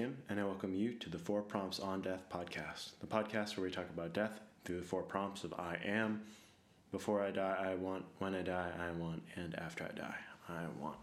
[0.00, 3.66] Kim, and I welcome you to the Four Prompts on Death podcast, the podcast where
[3.66, 6.22] we talk about death through the four prompts of I am,
[6.90, 10.16] before I die, I want, when I die, I want, and after I die,
[10.48, 10.96] I want.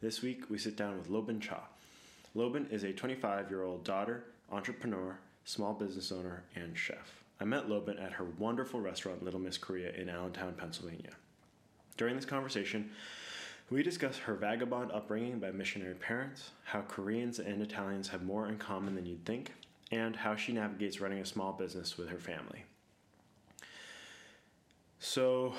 [0.00, 1.64] This week, we sit down with Lobynn Cha.
[2.36, 4.22] Lobynn is a 25 year old daughter,
[4.52, 7.24] entrepreneur, small business owner, and chef.
[7.40, 11.14] I met Lobynn at her wonderful restaurant, Little Miss Korea, in Allentown, Pennsylvania.
[11.96, 12.90] During this conversation,
[13.70, 18.56] we discuss her vagabond upbringing by missionary parents, how Koreans and Italians have more in
[18.56, 19.52] common than you'd think,
[19.90, 22.64] and how she navigates running a small business with her family.
[25.00, 25.54] So,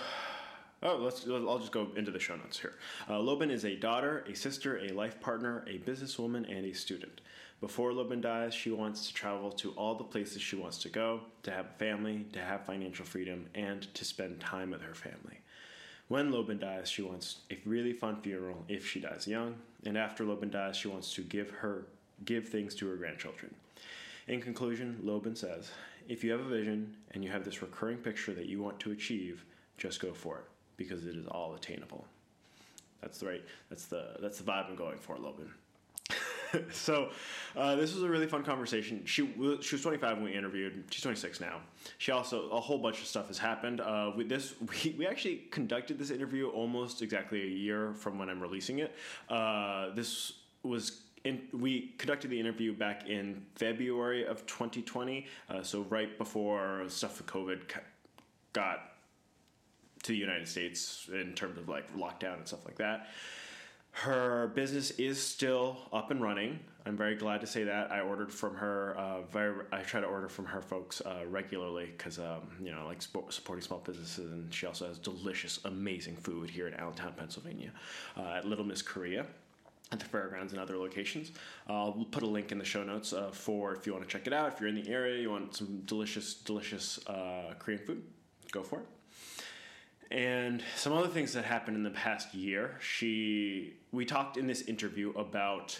[0.84, 1.26] oh, let's.
[1.27, 2.73] I'll just go into the show notes here.
[3.09, 7.22] Uh, is a daughter, a sister, a life partner, a businesswoman, and a student.
[7.62, 11.22] Before Lobynn dies, she wants to travel to all the places she wants to go,
[11.44, 15.39] to have a family, to have financial freedom, and to spend time with her family.
[16.09, 20.23] When Lobynn dies, she wants a really fun funeral if she dies young, and after
[20.23, 21.85] Lobynn dies, she wants to give her
[22.25, 23.53] give things to her grandchildren.
[24.27, 25.71] In conclusion, Lobynn says,
[26.07, 28.91] if you have a vision and you have this recurring picture that you want to
[28.91, 29.45] achieve,
[29.77, 30.45] just go for it
[30.77, 32.05] because it is all attainable.
[33.02, 33.43] That's right.
[33.69, 35.52] That's the that's the vibe I'm going for, Lobynn.
[36.72, 37.09] so
[37.55, 39.03] uh, this was a really fun conversation.
[39.05, 39.28] She
[39.61, 40.83] she was 25 when we interviewed.
[40.89, 41.61] She's 26 now.
[41.97, 43.81] She also a whole bunch of stuff has happened.
[43.81, 48.30] Uh, with this, we, we actually conducted this interview almost exactly a year from when
[48.30, 48.95] I'm releasing it.
[49.30, 50.33] Uh, this
[50.64, 56.83] was in, we conducted the interview back in February of 2020, uh, so right before
[56.88, 57.61] stuff with COVID
[58.53, 58.94] got
[60.03, 63.08] to the United States in terms of like lockdown and stuff like that.
[64.00, 66.61] Her business is still up and running.
[66.86, 67.92] I'm very glad to say that.
[67.92, 68.95] I ordered from her.
[68.97, 72.86] Uh, very, I try to order from her folks uh, regularly because um, you know,
[72.86, 77.73] like supporting small businesses, and she also has delicious, amazing food here in Allentown, Pennsylvania,
[78.15, 79.26] uh, at Little Miss Korea
[79.92, 81.33] at the fairgrounds and other locations.
[81.67, 84.27] I'll put a link in the show notes uh, for if you want to check
[84.27, 84.54] it out.
[84.54, 88.04] If you're in the area, you want some delicious, delicious uh, Korean food,
[88.52, 88.86] go for it.
[90.11, 92.77] And some other things that happened in the past year.
[92.80, 95.80] She, we talked in this interview about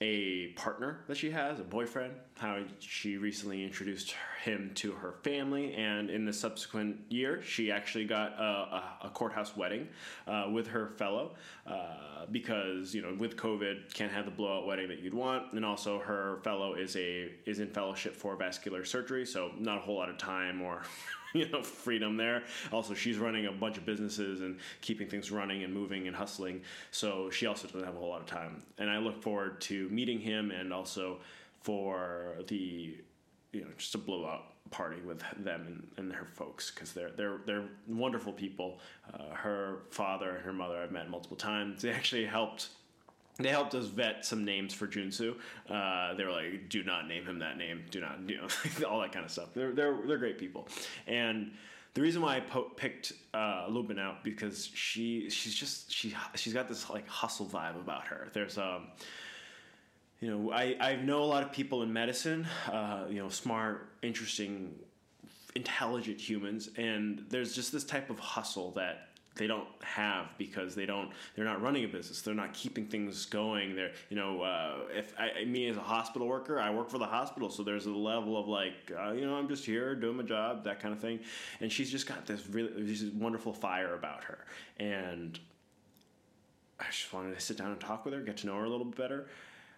[0.00, 5.72] a partner that she has, a boyfriend, how she recently introduced him to her family,
[5.74, 9.88] and in the subsequent year, she actually got a, a, a courthouse wedding
[10.26, 11.34] uh, with her fellow
[11.66, 15.64] uh, because you know with COVID can't have the blowout wedding that you'd want, and
[15.64, 19.96] also her fellow is a is in fellowship for vascular surgery, so not a whole
[19.96, 20.82] lot of time or
[21.44, 22.44] you know freedom there.
[22.72, 26.62] Also, she's running a bunch of businesses and keeping things running and moving and hustling,
[26.90, 28.62] so she also doesn't have a whole lot of time.
[28.78, 31.18] And I look forward to meeting him and also
[31.60, 32.96] for the
[33.52, 37.38] you know just a blowout party with them and, and her folks because they're they're
[37.46, 38.78] they're wonderful people.
[39.12, 41.82] Uh, her father and her mother I've met multiple times.
[41.82, 42.68] They actually helped
[43.38, 45.34] they helped us vet some names for Junsu.
[45.68, 47.82] Uh, they were like, "Do not name him that name.
[47.90, 48.48] Do not, you know,
[48.88, 50.68] all that kind of stuff." They're they're they're great people,
[51.06, 51.50] and
[51.94, 56.52] the reason why I po- picked uh, Lobynn out because she she's just she she's
[56.52, 58.28] got this like hustle vibe about her.
[58.32, 58.88] There's um.
[60.20, 63.90] You know, I, I know a lot of people in medicine, uh, you know, smart,
[64.00, 64.74] interesting,
[65.54, 70.86] intelligent humans, and there's just this type of hustle that they don't have because they
[70.86, 74.76] don't they're not running a business they're not keeping things going they're you know uh,
[74.90, 77.90] if I, me as a hospital worker i work for the hospital so there's a
[77.90, 81.00] level of like uh, you know i'm just here doing my job that kind of
[81.00, 81.20] thing
[81.60, 84.44] and she's just got this really this wonderful fire about her
[84.78, 85.40] and
[86.80, 88.70] i just wanted to sit down and talk with her get to know her a
[88.70, 89.26] little bit better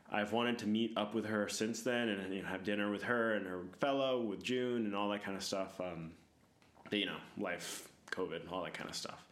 [0.08, 3.02] I've wanted to meet up with her since then and you know, have dinner with
[3.02, 5.80] her and her fellow with June and all that kind of stuff.
[5.80, 6.12] Um,
[6.88, 9.25] but, you know, life, COVID, and all that kind of stuff.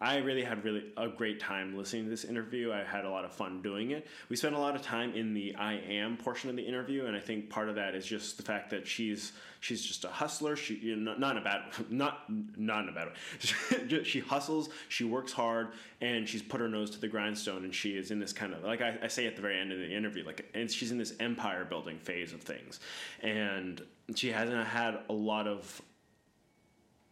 [0.00, 2.72] I really had really a great time listening to this interview.
[2.72, 4.06] I had a lot of fun doing it.
[4.30, 7.14] We spent a lot of time in the I am portion of the interview, and
[7.14, 10.56] I think part of that is just the fact that she's she's just a hustler.
[10.56, 12.24] She you know, not bad not
[12.56, 14.04] not in a bad way.
[14.04, 14.70] she hustles.
[14.88, 15.68] She works hard,
[16.00, 17.64] and she's put her nose to the grindstone.
[17.64, 19.70] And she is in this kind of like I, I say at the very end
[19.70, 22.80] of the interview, like and she's in this empire building phase of things,
[23.20, 23.82] and
[24.14, 25.82] she hasn't had a lot of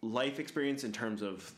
[0.00, 1.52] life experience in terms of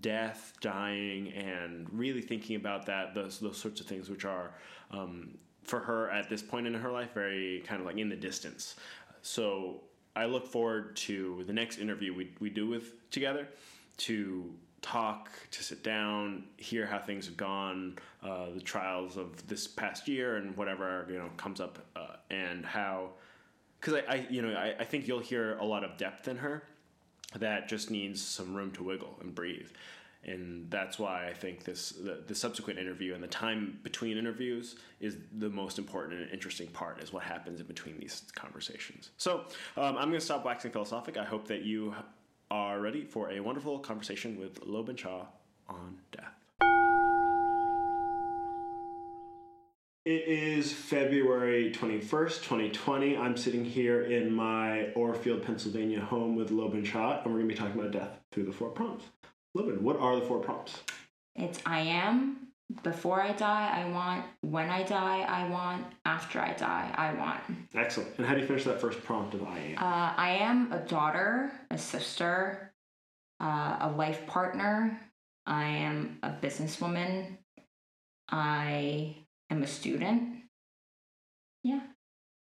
[0.00, 4.54] death, dying, and really thinking about that those those sorts of things, which are
[4.90, 8.16] um, for her at this point in her life very kind of like in the
[8.16, 8.76] distance.
[9.22, 9.82] So
[10.16, 13.48] I look forward to the next interview we we do with together
[13.98, 19.66] to talk, to sit down, hear how things have gone, uh, the trials of this
[19.66, 23.10] past year, and whatever you know comes up, uh, and how.
[23.80, 26.36] Because I, I, you know, I, I think you'll hear a lot of depth in
[26.36, 26.64] her
[27.38, 29.68] that just needs some room to wiggle and breathe.
[30.24, 34.76] and that's why I think this the, the subsequent interview and the time between interviews
[35.00, 39.10] is the most important and interesting part is what happens in between these conversations.
[39.16, 39.44] So
[39.76, 41.16] um, I'm going to stop waxing philosophic.
[41.16, 41.94] I hope that you
[42.50, 45.26] are ready for a wonderful conversation with Lobynn Cha
[45.68, 46.39] on death.
[50.06, 53.18] It is February 21st, 2020.
[53.18, 57.54] I'm sitting here in my Orefield, Pennsylvania home with Lobynn Cha, and we're going to
[57.54, 59.04] be talking about death through the four prompts.
[59.54, 60.78] Lobynn, what are the four prompts?
[61.36, 62.48] It's I am,
[62.82, 67.40] before I die, I want, when I die, I want, after I die, I want.
[67.74, 68.16] Excellent.
[68.16, 69.76] And how do you finish that first prompt of I am?
[69.76, 72.72] Uh, I am a daughter, a sister,
[73.38, 74.98] uh, a life partner.
[75.44, 77.36] I am a businesswoman.
[78.30, 79.16] I
[79.50, 80.36] am a student.
[81.62, 81.80] Yeah.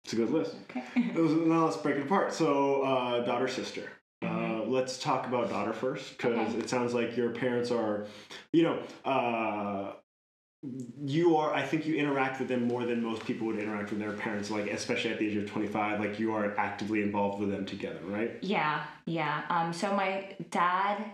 [0.04, 0.56] It's a good list.
[0.70, 0.82] Okay.
[1.14, 2.32] now let's break it apart.
[2.32, 3.88] So, uh, daughter, sister.
[4.22, 4.70] Uh, Mhm.
[4.70, 6.58] let's talk about daughter first, because Okay.
[6.58, 8.06] it sounds like your parents are,
[8.52, 9.94] you know, uh,
[11.04, 11.52] you are.
[11.52, 14.48] I think you interact with them more than most people would interact with their parents.
[14.48, 17.66] Like, especially at the age of twenty five, like you are actively involved with them
[17.66, 18.38] together, right?
[18.42, 19.42] Yeah, yeah.
[19.50, 21.04] Um, so my dad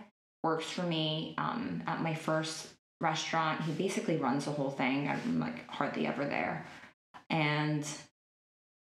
[0.43, 2.67] works for me um, at my first
[3.01, 3.61] restaurant.
[3.61, 5.07] He basically runs the whole thing.
[5.07, 6.65] I'm like hardly ever there,
[7.29, 7.85] and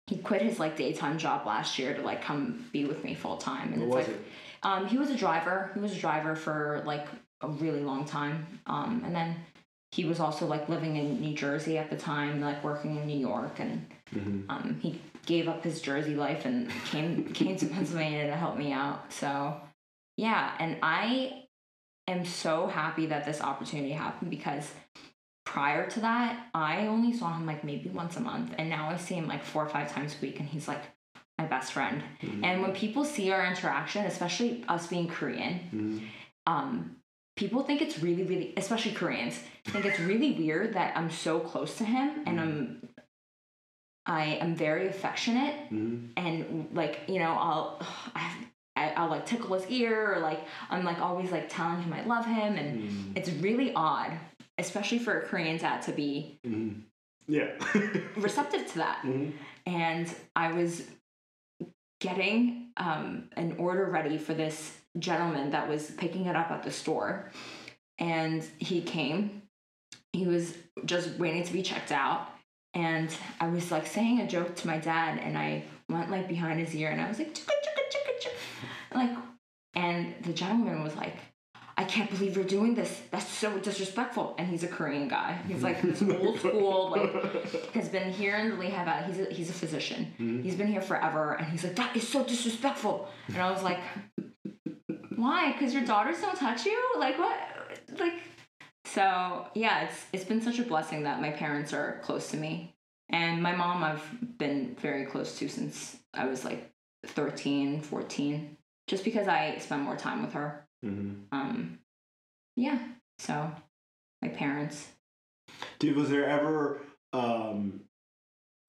[0.07, 3.37] he quit his like daytime job last year to like come be with me full
[3.37, 3.73] time.
[3.73, 4.25] And it's was like it?
[4.63, 5.71] um, he was a driver.
[5.73, 7.07] He was a driver for like
[7.41, 8.59] a really long time.
[8.67, 9.35] Um, and then
[9.91, 13.19] he was also like living in New Jersey at the time, like working in New
[13.19, 14.45] York, and Mhm.
[14.49, 18.71] um, he gave up his Jersey life and came came to Pennsylvania to help me
[18.73, 19.11] out.
[19.13, 19.59] So
[20.17, 21.42] yeah, and I
[22.07, 24.71] am so happy that this opportunity happened because
[25.45, 28.97] prior to that, I only saw him like maybe once a month, and now I
[28.97, 30.81] see him like four or five times a week, and he's like
[31.37, 32.03] my best friend.
[32.21, 32.43] Mhm.
[32.43, 36.07] And when people see our interaction, especially us being Korean, Mhm.
[36.45, 36.95] um,
[37.35, 41.77] people think it's really, really, especially Koreans, think it's really weird that I'm so close
[41.79, 42.89] to him and I'm,
[44.05, 46.09] I am very affectionate Mhm.
[46.17, 47.79] and like you know I'll,
[48.15, 48.33] I,
[48.75, 52.03] I- I'll like tickle his ear or like I'm like always like telling him I
[52.03, 53.17] love him and Mhm.
[53.17, 54.11] it's really odd,
[54.57, 56.81] especially for a Korean dad to be Mhm.
[57.27, 57.51] Yeah.
[58.15, 59.01] receptive to that.
[59.03, 59.33] Mhm.
[59.65, 60.83] and I was
[62.01, 66.71] getting um, an order ready for this gentleman that was picking it up at the
[66.71, 67.29] store.
[67.99, 69.43] And he came.
[70.11, 70.55] He was
[70.85, 72.27] just waiting to be checked out.
[72.73, 76.59] And I was like saying a joke to my dad, and I went like behind
[76.59, 78.02] his ear and I was like, chicka, chicka, chicka.
[78.95, 79.11] Like,
[79.75, 81.15] and the gentleman was like,
[81.75, 83.01] I can't believe you're doing this.
[83.09, 84.35] That's so disrespectful.
[84.37, 85.39] And he's a Korean guy.
[85.47, 89.11] He's like this old school, like has been here in the Lehigh Valley.
[89.11, 90.13] He's a, he's a physician.
[90.19, 90.43] Mhm.
[90.43, 93.09] He's been here forever, and he's like, that is so disrespectful.
[93.27, 93.79] And I was like,
[95.15, 95.51] why?
[95.53, 96.79] Because your daughters don't touch you?
[96.97, 97.37] Like what?
[97.99, 98.13] Like,
[98.85, 102.75] so yeah, it's it's been such a blessing that my parents are close to me,
[103.09, 106.69] and my mom I've been very close to since I was like
[107.07, 108.57] 13, 14,
[108.87, 110.67] just because I spend more time with her.
[110.83, 111.23] Mhm.
[111.31, 111.79] Um,
[112.55, 112.79] yeah.
[113.19, 113.51] So
[114.21, 114.89] my parents.
[115.79, 116.81] Dude, was there ever
[117.13, 117.81] um,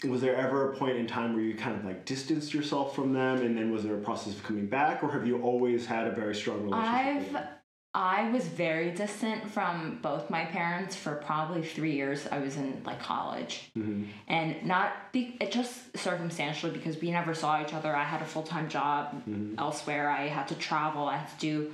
[0.05, 3.13] was there ever a point in time where you kind of like distanced yourself from
[3.13, 6.07] them, and then was there a process of coming back, or have you always had
[6.07, 7.33] a very strong relationship?
[7.33, 7.49] with I've?
[7.97, 12.27] I was very distant from both my parents for probably three years.
[12.31, 14.09] I was in like college, Mhm.
[14.27, 17.95] and not be, it just circumstantially because we never saw each other.
[17.95, 19.55] I had a full time job Mhm.
[19.59, 20.11] elsewhere.
[20.11, 21.07] I had to travel.
[21.07, 21.73] I had to do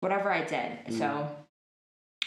[0.00, 0.92] whatever I did.
[0.98, 1.28] So,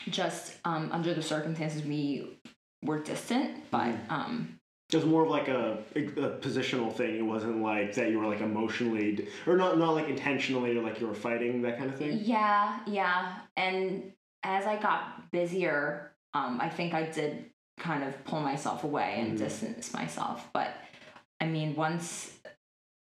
[0.09, 2.37] just um, under the circumstances, we
[2.83, 4.59] were distant, but um,
[4.95, 7.17] It was more of like a, a positional thing.
[7.17, 11.01] It wasn't like that you were like emotionally, or not not like intentionally, or like
[11.01, 12.19] you were fighting that kind of thing.
[12.23, 13.39] Yeah, yeah.
[13.57, 19.15] And as I got busier, um, I think I did kind of pull myself away
[19.19, 19.37] and Mhm.
[19.39, 20.47] distance myself.
[20.53, 20.71] But
[21.41, 22.31] I mean, once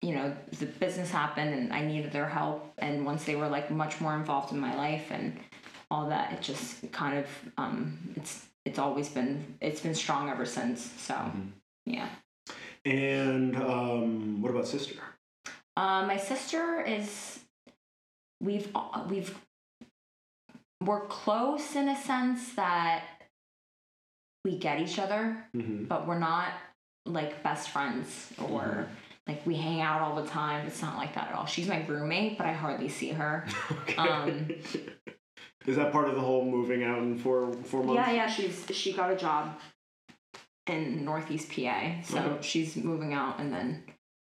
[0.01, 3.69] you know the business happened and I needed their help, and once they were like
[3.69, 5.39] much more involved in my life and
[5.91, 7.27] all that, it just kind of
[7.59, 10.91] um, it's it's always been it's been strong ever since.
[10.97, 11.51] So Mhm.
[11.85, 12.09] Yeah.
[12.85, 14.95] And um, what about sister?
[15.77, 17.39] Uh, my sister is
[18.41, 18.67] we've
[19.09, 19.35] we've
[20.83, 23.03] we're close in a sense that
[24.43, 25.85] we get each other, Mm-hmm.
[25.85, 26.49] but we're not
[27.05, 28.87] like best friends or
[29.27, 30.67] like we hang out all the time.
[30.67, 31.45] It's not like that at all.
[31.45, 33.45] She's my roommate, but I hardly see her.
[33.83, 33.95] Okay.
[33.97, 34.49] Um,
[35.65, 38.01] Is that part of the whole moving out in four four months?
[38.05, 38.27] Yeah, yeah.
[38.27, 39.57] She's she got a job
[40.67, 42.41] in Northeast PA, so Okay.
[42.41, 43.83] she's moving out, and then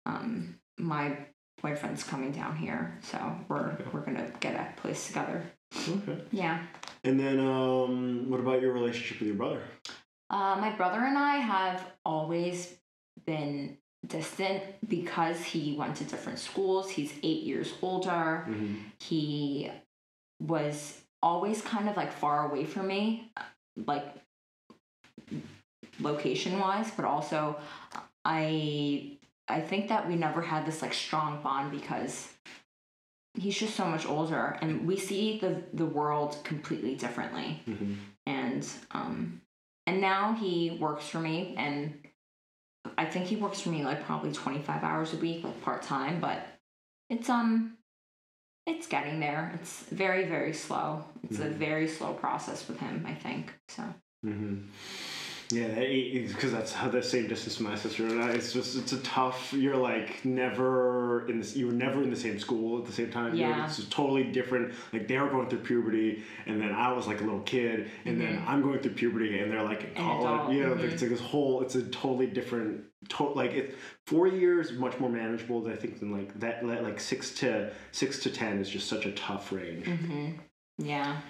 [0.06, 1.18] um, my
[1.62, 5.44] boyfriend's coming down here, so we're we're gonna get a place together.
[5.90, 6.22] Okay.
[6.32, 6.64] Yeah.
[7.04, 9.62] And then, um, what about your relationship with your brother?
[10.30, 12.76] Uh, my brother and I have always
[13.26, 16.90] been distant because he went to different schools.
[16.90, 18.46] He's eight years older.
[18.48, 18.76] Mm-hmm.
[19.00, 19.72] He
[20.40, 23.32] was always kind of like far away from me,
[23.78, 24.06] like
[26.00, 27.58] location wise, but also
[28.24, 32.30] I I think that we never had this like strong bond because
[33.36, 37.94] he's just so much older and we see the the world completely differently Mm-hmm.
[38.26, 39.42] and um
[39.86, 41.94] and now he works for me and
[42.98, 46.48] i think he works for me like probably 25 hours a week like part-time but
[47.10, 47.78] it's um
[48.66, 51.54] it's getting there it's very very slow it's a Mhm.
[51.56, 53.84] very slow process with him i think so
[54.26, 54.62] Mm-hmm.
[55.52, 58.32] Yeah, because that's how the same distance my sister and I.
[58.32, 59.54] It's just it's a tough.
[59.54, 61.56] You're like never in this.
[61.56, 63.36] You were never in the same school at the same time.
[63.36, 63.66] Yeah.
[63.66, 64.74] it's just totally different.
[64.92, 68.20] Like they were going through puberty, and then I was like a little kid, and
[68.20, 68.48] then Mhm.
[68.48, 70.56] I'm going through puberty, and they're like in college.
[70.56, 70.92] You know, mhm.
[70.92, 71.62] it's like this whole.
[71.62, 72.86] It's a totally different.
[73.10, 73.76] To, like it,
[74.08, 75.62] four years much more manageable.
[75.62, 76.66] Than I think than like that.
[76.66, 79.86] Like six to six to ten is just such a tough range.
[79.86, 80.32] mm-hmm.
[80.80, 81.22] yeah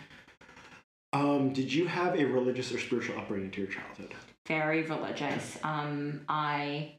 [1.15, 4.13] Um, did you have a religious or spiritual upbringing to your childhood?
[4.48, 6.91] very religious um i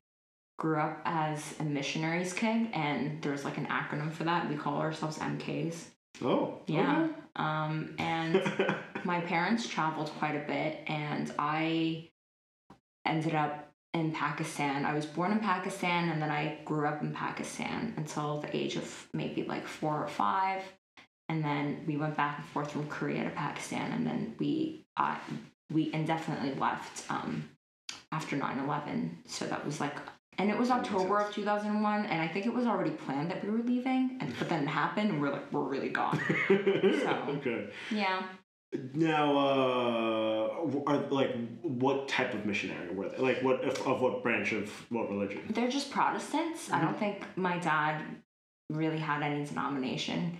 [0.58, 4.78] grew up as a missionaries kid and there's like an acronym for that we call
[4.78, 5.84] ourselves mks
[6.22, 7.06] Oh, yeah
[7.36, 8.42] um and
[9.04, 12.08] my parents traveled quite a bit and I
[13.04, 14.84] ended up in Pakistan.
[14.84, 18.76] I was born in Pakistan and then I grew up in Pakistan until the age
[18.76, 20.62] of maybe like four or five.
[21.28, 25.16] And then we went back and forth from Korea to Pakistan and then we uh,
[25.72, 27.48] we indefinitely left um,
[28.12, 29.10] after 9-11.
[29.26, 29.96] So that was like
[30.38, 33.50] and it was October of 2001 and I think it was already planned that we
[33.50, 36.20] were leaving and but then it happened and we're like we're really gone.
[36.48, 36.54] So,
[37.38, 37.68] okay.
[37.90, 38.22] Yeah.
[38.94, 43.18] Now, uh, are like what type of missionary were they?
[43.18, 45.42] Like what of, of what branch of what religion?
[45.50, 46.70] They're just Protestants.
[46.70, 48.02] I don't think my dad
[48.70, 50.38] really had any denomination.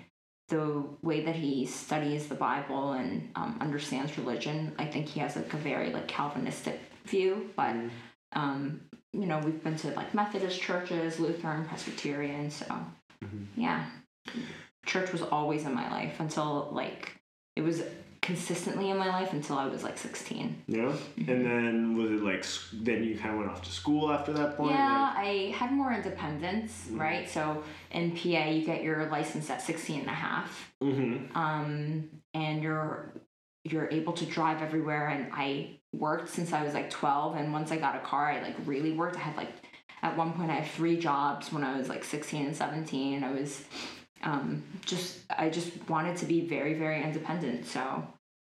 [0.48, 5.34] The way that he studies the Bible and um, understands religion, I think he has
[5.34, 7.50] like a very like Calvinistic view.
[7.56, 7.90] But Mm.
[8.32, 8.80] um,
[9.12, 12.50] you know, we've been to like Methodist churches, Lutheran, Presbyterian.
[12.50, 12.66] So
[13.24, 13.46] Mhm.
[13.56, 13.86] yeah,
[14.84, 17.16] church was always in my life until like
[17.56, 17.82] it was
[18.26, 20.60] consistently in my life until I was like sixteen.
[20.66, 21.28] Yeah, Mhm.
[21.28, 24.56] and then was it like then you kind of went off to school after that
[24.56, 24.72] point?
[24.72, 27.00] Yeah, I had more independence, Mhm.
[27.00, 27.28] right?
[27.28, 30.72] So in PA, you get your license at 16 and a half.
[30.82, 31.36] Mm-hmm.
[31.38, 33.12] Um, and you're
[33.64, 37.72] you're able to drive everywhere and I worked since I was like 12 and once
[37.72, 39.16] I got a car, I like really worked.
[39.16, 39.52] I had like
[40.02, 43.24] at one point I had three jobs when I was like 16 and 17.
[43.24, 43.64] I was
[44.22, 47.66] um just I just wanted to be very very independent.
[47.66, 48.06] So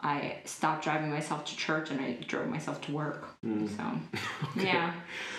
[0.05, 3.27] I stopped driving myself to church and I drove myself to work.
[3.43, 3.75] Mm.
[3.75, 4.19] So
[4.57, 4.67] Okay.
[4.67, 4.93] yeah.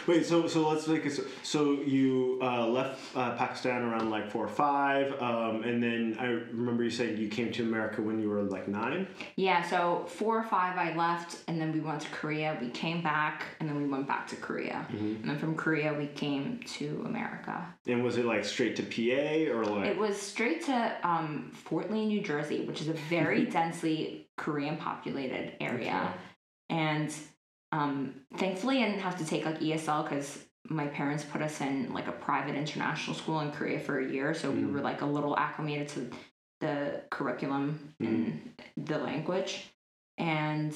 [0.08, 1.12] Wait, so so let's make it.
[1.12, 6.18] So, so you uh, left uh, Pakistan around like four or five, um, and then
[6.20, 9.08] I remember you saying you came to America when you were like nine.
[9.36, 12.58] Yeah, so four or five I left, and then we went to Korea.
[12.60, 14.88] We came back, and then we went back to Korea.
[14.92, 15.22] Mhm.
[15.22, 17.66] And then from Korea, we came to America.
[17.88, 19.88] And was it like straight to PA or like?
[19.88, 24.78] It was straight to um, Fort Lee, New Jersey, which is a very densely Korean
[24.78, 26.14] populated area.
[26.70, 27.14] And
[27.72, 31.94] um, thankfully, I didn't have to take like ESL because my parents put us in
[31.94, 34.34] like a private international school in Korea for a year.
[34.34, 34.74] So we Mm.
[34.74, 36.10] were like a little acclimated to
[36.62, 39.70] the curriculum and the language.
[40.18, 40.74] And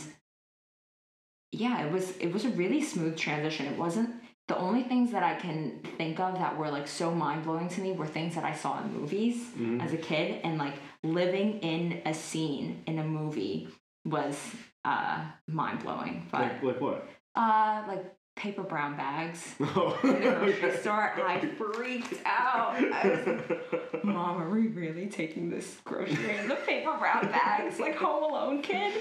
[1.52, 3.66] yeah, it was it was a really smooth transition.
[3.66, 4.14] It wasn't
[4.48, 7.82] the only things that I can think of that were like so mind blowing to
[7.82, 9.82] me were things that I saw in movies Mhm.
[9.84, 13.68] as a kid and like living in a scene in a movie
[14.06, 14.38] was
[14.86, 16.28] uh mind blowing.
[16.32, 17.10] But Like like what?
[17.36, 22.76] uh like paper brown bags Oh, in the grocery store, I freaked out.
[22.76, 27.80] I was like, Mom, are we really taking this grocery in the paper brown bags?
[27.80, 28.94] Like Home Alone kid?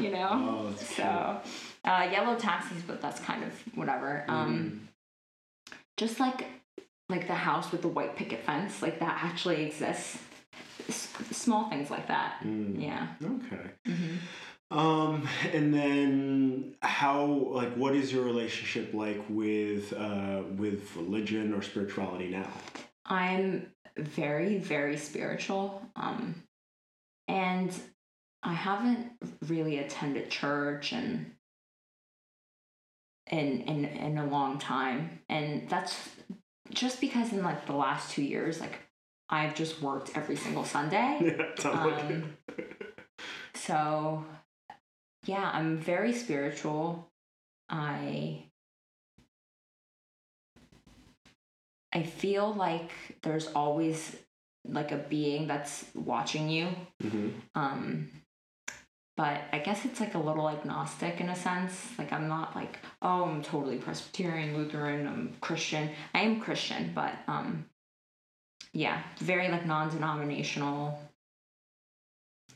[0.00, 0.28] You know?
[0.32, 1.40] Oh, so
[1.84, 4.24] uh, yellow taxis, but that's kind of whatever.
[4.28, 4.88] Um
[5.98, 6.46] just like
[7.08, 10.18] like the house with the white picket fence, like that actually exists.
[10.88, 12.40] S- small things like that.
[12.44, 12.82] Mm.
[12.82, 13.08] Yeah.
[13.22, 13.70] Okay.
[13.86, 14.16] hmm
[14.76, 21.62] Um, and then how like what is your relationship like with uh with religion or
[21.62, 22.50] spirituality now?
[23.04, 25.82] I'm very, very spiritual.
[25.94, 26.42] Um,
[27.28, 27.72] and
[28.42, 29.12] I haven't
[29.46, 31.32] really attended church and
[33.30, 35.20] in in in a long time.
[35.28, 36.08] And that's
[36.70, 38.78] just because in like the last two years, like
[39.28, 41.36] I've just worked every single Sunday.
[41.64, 42.04] Yeah, like.
[42.04, 42.36] Um,
[43.54, 44.24] so,
[45.24, 47.10] yeah, I'm very spiritual.
[47.68, 48.44] I
[51.92, 52.92] I feel like
[53.22, 54.16] there's always
[54.68, 56.68] like a being that's watching you.
[57.02, 57.28] Mm-hmm.
[57.54, 58.10] Um
[59.16, 61.88] but I guess it's like a little agnostic in a sense.
[61.96, 65.88] Like I'm not like, oh, I'm totally Presbyterian, Lutheran, I'm Christian.
[66.14, 67.64] I am Christian, but um
[68.76, 71.00] yeah, very like non-denominational.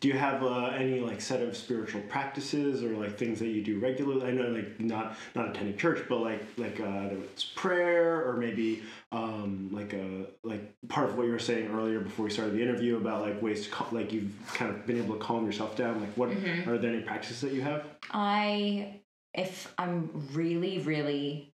[0.00, 3.62] Do you have uh, any like set of spiritual practices or like things that you
[3.62, 4.26] do regularly?
[4.26, 8.82] I know like not not attending church, but like like uh, it's prayer or maybe
[9.12, 12.62] um, like a like part of what you were saying earlier before we started the
[12.62, 15.74] interview about like ways to cal- like you've kind of been able to calm yourself
[15.76, 16.00] down.
[16.00, 16.66] Like what Mhm.
[16.66, 17.86] are there any practices that you have?
[18.10, 19.00] I
[19.32, 21.52] if I'm really really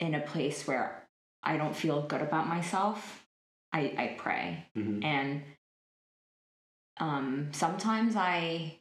[0.00, 1.06] in a place where
[1.42, 3.27] I don't feel good about myself,
[3.72, 4.64] I I pray.
[4.76, 5.04] Mhm.
[5.04, 5.42] and
[7.00, 8.78] um, sometimes I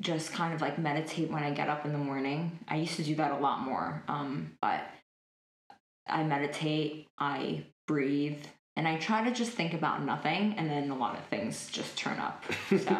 [0.00, 2.58] just kind of like meditate when I get up in the morning.
[2.68, 4.82] I used to do that a lot more, um, but
[6.06, 8.44] I meditate, I breathe,
[8.76, 11.96] and I try to just think about nothing, and then a lot of things just
[11.96, 12.44] turn up.
[12.70, 12.94] So,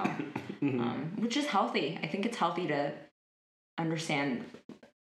[0.62, 0.81] Mhm.
[0.81, 1.99] um, which is healthy.
[2.02, 2.93] I think it's healthy to
[3.79, 4.45] understand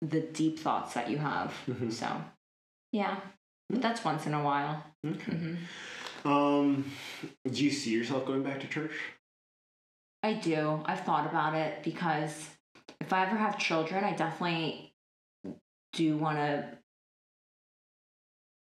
[0.02, 1.54] the deep thoughts that you have.
[1.68, 1.92] Mhm.
[1.92, 2.08] So,
[2.92, 3.20] yeah,
[3.70, 4.84] but that's once in a while.
[5.06, 5.32] okay.
[5.32, 5.56] hmm
[6.26, 6.92] Um,
[7.50, 8.94] do you see yourself going back to church?
[10.24, 10.82] I do.
[10.86, 12.50] I've thought about it because
[13.00, 14.94] if I ever have children, I definitely
[15.94, 16.68] do want to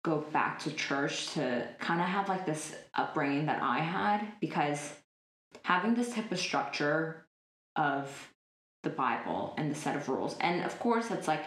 [0.04, 4.92] go back to church to kind of have like this upbringing that I had because
[5.64, 7.26] having this type of structure
[7.74, 8.32] of
[8.84, 11.44] the Bible and the set of rules, and of course, it's like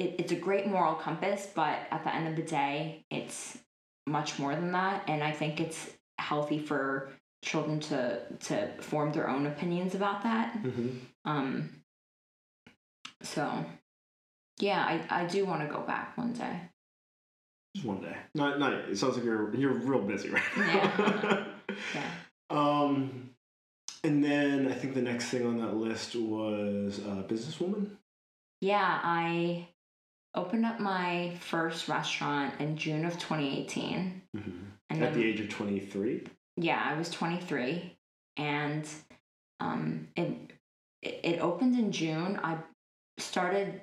[0.00, 3.58] it, it's a great moral compass, but at the end of the day, it's
[4.06, 5.04] much more than that.
[5.06, 7.10] And I think it's healthy for
[7.44, 10.54] children to to form their own opinions about that.
[10.54, 10.88] Mm-hmm.
[11.26, 11.70] Um,
[13.22, 13.64] so,
[14.58, 16.60] yeah, I, I do want to go back one day.
[17.76, 18.16] Just one day.
[18.34, 18.72] Not not.
[18.72, 20.64] It sounds like you're you're real busy right now.
[20.64, 21.44] Yeah.
[21.94, 22.10] Yeah.
[22.50, 23.30] Um,
[24.02, 27.92] and then I think the next thing on that list was uh, businesswoman.
[28.60, 29.68] Yeah, I
[30.34, 34.22] opened up my first restaurant in June of 2018.
[34.36, 34.50] Mm-hmm.
[34.90, 36.26] And At then, the age of twenty three.
[36.56, 37.96] yeah, I was 23
[38.36, 38.88] and
[39.60, 40.52] um it
[41.02, 42.38] it opened in June.
[42.42, 42.58] I
[43.18, 43.82] started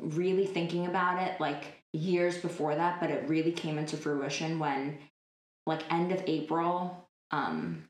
[0.00, 4.98] really thinking about it like years before that, but it really came into fruition when
[5.66, 7.84] like end of April um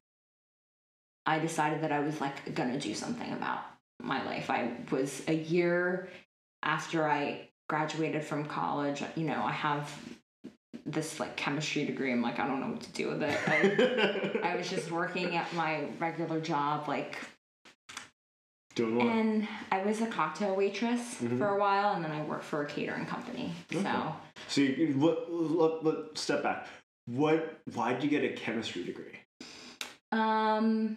[1.26, 3.60] I decided that I was like to do something about
[4.02, 4.50] my life.
[4.50, 6.08] I was a year
[6.64, 9.90] after I graduated from college, you know, I have
[10.86, 12.12] this like chemistry degree.
[12.12, 13.38] I'm like, I don't know what to do with it.
[13.46, 17.16] I, I was just working at my regular job, like,
[18.74, 19.06] doing what?
[19.06, 21.38] and I was a cocktail waitress Mhm.
[21.38, 23.52] for a while, and then I worked for a catering company.
[23.72, 23.82] Okay.
[23.82, 24.16] So,
[24.48, 25.32] So you, what?
[25.32, 26.66] Let, let, step back.
[27.06, 27.60] What?
[27.72, 29.18] Why did you get a chemistry degree?
[30.12, 30.96] um,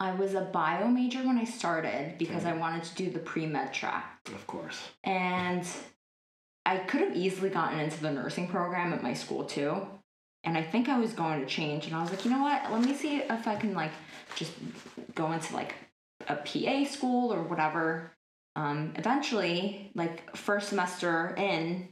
[0.00, 2.50] I was a bio major when I started because Okay.
[2.50, 4.18] I wanted to do the pre med track.
[4.26, 4.80] Of course.
[5.04, 5.66] And
[6.64, 9.86] I could have easily gotten into the nursing program at my school too.
[10.42, 11.86] And I think I was going to change.
[11.86, 12.72] And I was like, you know what?
[12.72, 13.92] Let me see if I can like
[14.36, 14.52] just
[15.14, 15.74] go into like
[16.28, 18.12] a PA school or whatever.
[18.56, 21.90] Um, eventually, like first semester in,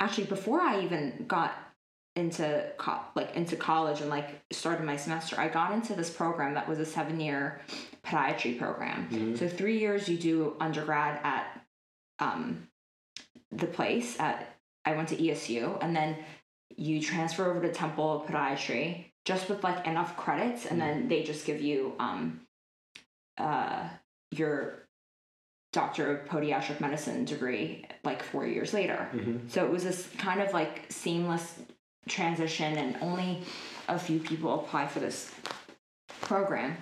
[0.00, 1.52] actually before I even got
[2.18, 6.54] into co- like into college and like started my semester, I got into this program
[6.54, 7.60] that was a seven year
[8.04, 9.08] podiatry program.
[9.10, 9.38] Mhm.
[9.38, 11.60] So three years you do undergrad at
[12.18, 12.68] um,
[13.52, 16.16] the place at I went to ESU, and then
[16.76, 21.44] you transfer over to Temple Podiatry just with like enough credits, and then they just
[21.46, 22.40] give you um,
[23.38, 23.88] uh,
[24.30, 24.86] your
[25.74, 29.08] doctor of podiatric medicine degree like four years later.
[29.12, 29.50] Mhm.
[29.50, 31.60] So it was this kind of like seamless
[32.06, 33.42] transition, and only
[33.88, 35.32] a few people apply for this
[36.20, 36.76] program.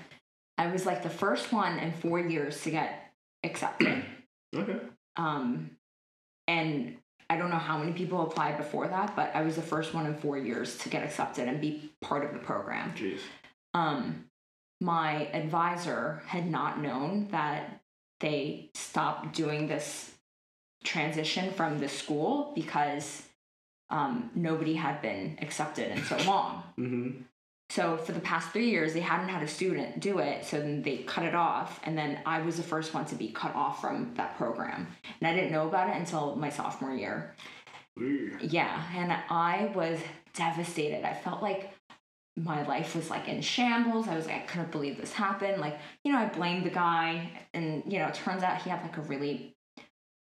[0.59, 3.13] I was like the first one in four years to get
[3.45, 4.05] accepted.
[4.55, 4.79] Okay.
[5.17, 5.73] Um,
[6.47, 6.97] and
[7.29, 10.07] I don't know how many people applied before that, but I was the first one
[10.07, 12.95] in four years to get accepted and be part of the program.
[12.95, 13.19] Jeez.
[13.75, 14.27] Um,
[14.81, 17.81] my advisor had not known that
[18.21, 20.13] they stopped doing this
[20.85, 23.23] transition from the school because
[23.91, 26.63] um, nobody had been accepted in so long.
[26.79, 27.23] Mm-hmm.
[27.71, 30.45] So for the past three years, they hadn't had a student do it.
[30.45, 33.29] So then they cut it off, and then I was the first one to be
[33.29, 34.87] cut off from that program,
[35.21, 37.35] and I didn't know about it until my sophomore year.
[38.41, 39.99] Yeah, and I was
[40.35, 41.05] devastated.
[41.05, 41.73] I felt like
[42.37, 44.07] my life was like in shambles.
[44.07, 45.61] I was like, I couldn't believe this happened.
[45.61, 48.83] Like, you know, I blamed the guy, and you know, it turns out he had
[48.83, 49.56] like a really,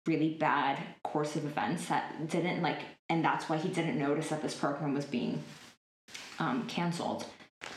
[0.06, 4.42] really bad course of events that didn't like, and that's why he didn't notice that
[4.42, 5.42] this program was being
[6.38, 7.26] um, canceled.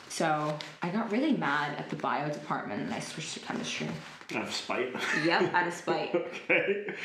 [0.09, 3.87] So I got really mad at the bio department, and I switched to chemistry.
[4.33, 4.95] Out of spite.
[5.23, 6.15] Yep, out of spite.
[6.15, 6.95] okay.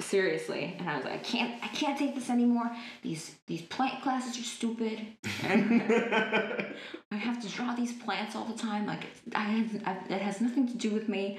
[0.00, 2.68] Seriously, and I was like, I can't, I can't take this anymore.
[3.02, 5.06] These these plant classes are stupid.
[5.44, 8.86] I have to draw these plants all the time.
[8.86, 9.04] Like
[9.36, 11.38] I, have, I it has nothing to do with me.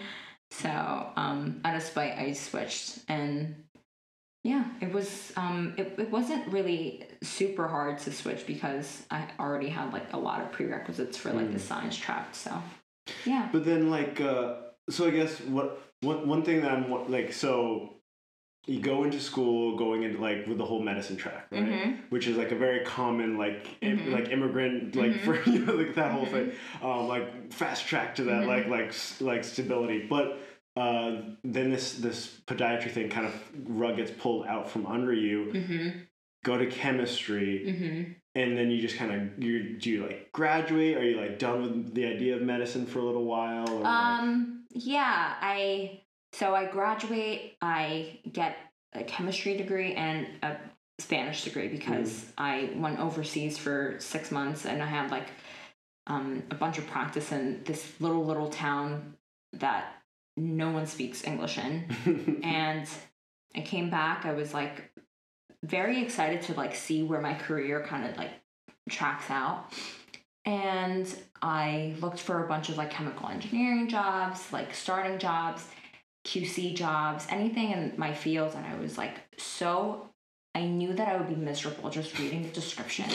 [0.62, 3.56] So um, out of spite, I switched, and
[4.44, 9.70] yeah, it was um, it, it wasn't really super hard to switch because I already
[9.70, 12.34] had like a lot of prerequisites for like the science track.
[12.34, 12.62] So
[13.26, 14.56] yeah, But then, like, uh,
[14.90, 17.98] so I guess what one one thing that I'm like, so
[18.68, 21.64] you go into school going into like with the whole medicine track, right?
[21.64, 21.98] Mhm.
[22.10, 24.12] Which is like a very common like im- Mhm.
[24.12, 26.52] like immigrant like for you know like that whole thing,
[26.82, 28.48] um, like fast track to that Mhm.
[28.48, 30.40] like like like stability, but.
[30.78, 33.34] Uh, then this this podiatry thing kind of
[33.66, 35.50] rug gets pulled out from under you.
[35.54, 35.90] mm-hmm,
[36.44, 38.12] Go to chemistry, mm-hmm.
[38.36, 40.98] and then you just kind of you do you like graduate?
[40.98, 43.70] Are you like done with the idea of medicine for a little while?
[43.70, 43.86] Or like-
[44.20, 46.02] Um, yeah, I
[46.38, 48.58] so I graduate, I get
[48.94, 50.58] a chemistry degree and a
[51.00, 55.28] Spanish degree because I went overseas for six months and I had like
[56.08, 59.16] um, a bunch of practice in this little little town
[59.54, 59.94] that
[60.36, 62.42] no one speaks English in.
[62.44, 62.88] and
[63.56, 64.92] I came back, I was like
[65.64, 68.32] very excited to like see where my career kind of like
[68.90, 69.72] tracks out.
[70.44, 71.08] And
[71.42, 75.68] I looked for a bunch of like chemical engineering jobs, like starting jobs,
[76.26, 78.54] QC jobs, anything in my field.
[78.56, 80.10] And I was like so
[80.56, 83.06] I knew that I would be miserable just reading the description.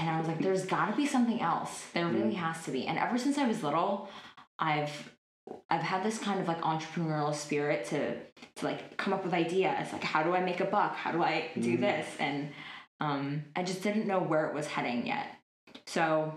[0.00, 1.84] And I was like, there's gotta be something else.
[1.92, 2.86] There really has to be.
[2.86, 4.08] And ever since I was little,
[4.58, 5.12] I've
[5.70, 8.16] I've had this kind of like entrepreneurial spirit to
[8.56, 9.92] to like come up with ideas.
[9.92, 10.96] Like how do I make a buck?
[10.96, 11.80] How do I do Mhm.
[11.80, 12.06] this?
[12.18, 12.50] And
[13.00, 15.26] um I just didn't know where it was heading yet.
[15.86, 16.34] So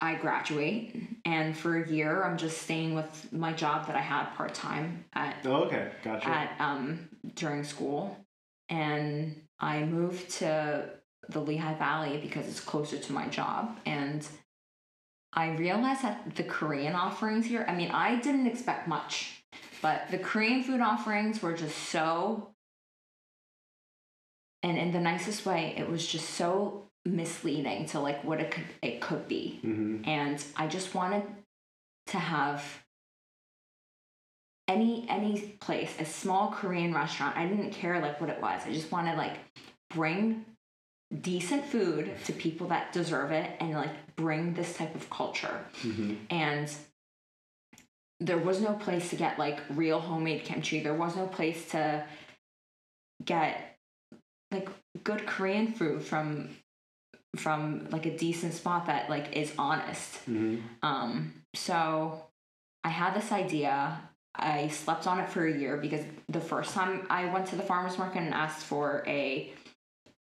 [0.00, 4.34] I graduate and for a year I'm just staying with my job that I had
[4.34, 6.28] part time at oh, okay, gotcha.
[6.28, 8.16] at um during school.
[8.68, 10.90] And I moved to
[11.28, 14.26] the Lehigh Valley because it's closer to my job and
[15.36, 19.42] I realized that the Korean offerings here, I mean, I didn't expect much,
[19.82, 22.54] but the Korean food offerings were just so
[24.62, 28.64] and in the nicest way, it was just so misleading to like what it could
[28.82, 31.22] it could be hmm and I just wanted
[32.06, 32.84] to have
[34.68, 37.36] any any place, a small Korean restaurant.
[37.36, 38.62] I didn't care like what it was.
[38.66, 39.36] I just wanted like
[39.90, 40.44] bring
[41.20, 45.64] decent food to people that deserve it and like bring this type of culture.
[45.82, 46.74] hmm And
[48.20, 50.82] there was no place to get like real homemade kimchi.
[50.82, 52.04] There was no place to
[53.24, 53.76] get
[54.50, 54.68] like
[55.02, 56.56] good Korean food from
[57.36, 60.16] from like a decent spot that like is honest.
[60.24, 62.24] hmm Um, so
[62.82, 64.00] I had this idea.
[64.36, 67.62] I slept on it for a year because the first time I went to the
[67.62, 69.52] farmers market and asked for a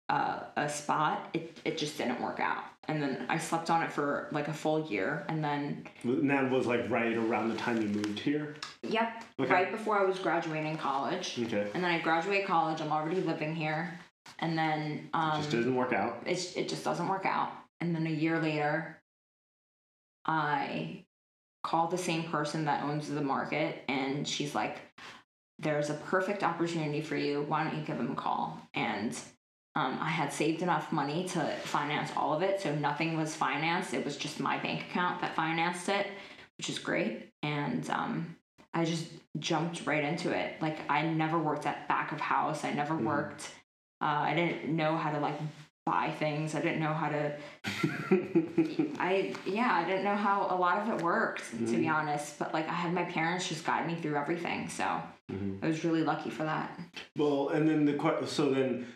[0.09, 2.65] uh, a spot, it, it just didn't work out.
[2.89, 5.23] And then I slept on it for like a full year.
[5.29, 8.55] And then, And that was like right around the time you moved here.
[8.83, 9.49] yep, Okay.
[9.53, 11.39] right before I was graduating college.
[11.41, 11.69] Okay.
[11.73, 12.81] And then I graduate college.
[12.81, 13.97] I'm already living here.
[14.39, 16.23] And then um, Just didn't work out.
[16.25, 17.51] it's, it just doesn't work out.
[17.79, 19.01] And then a year later,
[20.25, 21.05] I
[21.63, 24.77] call the same person that owns the market, and she's like,
[25.59, 27.43] There's a perfect opportunity for you.
[27.47, 28.59] Why don't you give him a call?
[28.73, 29.13] And
[29.75, 33.93] um, I had saved enough money to finance all of it, so nothing was financed.
[33.93, 36.07] It was just my bank account that financed it,
[36.57, 37.29] which is great.
[37.41, 38.35] And um,
[38.73, 39.07] I just
[39.39, 40.61] jumped right into it.
[40.61, 42.63] Like I never worked at back of house.
[42.65, 43.05] I never Mhm.
[43.05, 43.49] worked.
[44.01, 45.35] Uh, I didn't know how to like
[45.85, 46.55] buy things.
[46.55, 47.35] I didn't know how to.
[48.99, 51.93] I yeah, I didn't know how a lot of it worked to be Mhm.
[51.93, 52.39] honest.
[52.39, 55.63] But like I had my parents just guide me through everything, so Mhm.
[55.63, 56.77] I was really lucky for that.
[57.15, 58.87] Well, and then the so then,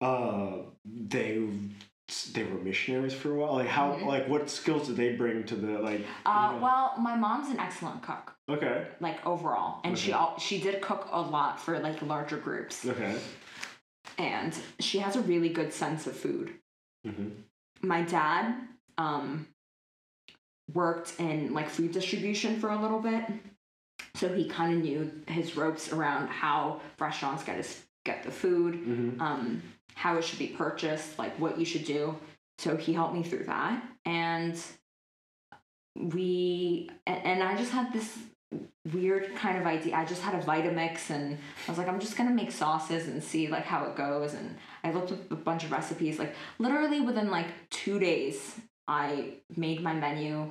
[0.00, 1.48] uh, they
[2.32, 3.54] they were missionaries for a while.
[3.54, 4.06] Like how Mhm.
[4.06, 6.06] like what skills did they bring to the like?
[6.24, 8.86] Uh, you know- well, my mom's an excellent cook, Okay.
[9.00, 13.18] like overall, and she all, she did cook a lot for like larger groups, Okay.
[14.18, 16.54] And she has a really good sense of food.
[17.04, 17.28] hmm
[17.80, 18.54] my dad
[18.98, 19.46] um
[20.74, 23.24] worked in like food distribution for a little bit
[24.16, 28.74] so he kind of knew his ropes around how restaurants get his get the food,
[28.74, 29.20] Mhm.
[29.20, 29.62] um,
[29.94, 32.16] how it should be purchased, like what you should do.
[32.58, 34.56] So he helped me through that, and
[35.94, 38.16] we and I just had this
[38.92, 39.94] weird kind of idea.
[39.94, 43.22] I just had a Vitamix, and I was like, I'm just gonna make sauces and
[43.22, 44.34] see like how it goes.
[44.34, 46.18] And I looked up a bunch of recipes.
[46.18, 48.54] Like literally within like two days,
[48.86, 50.50] I made my menu.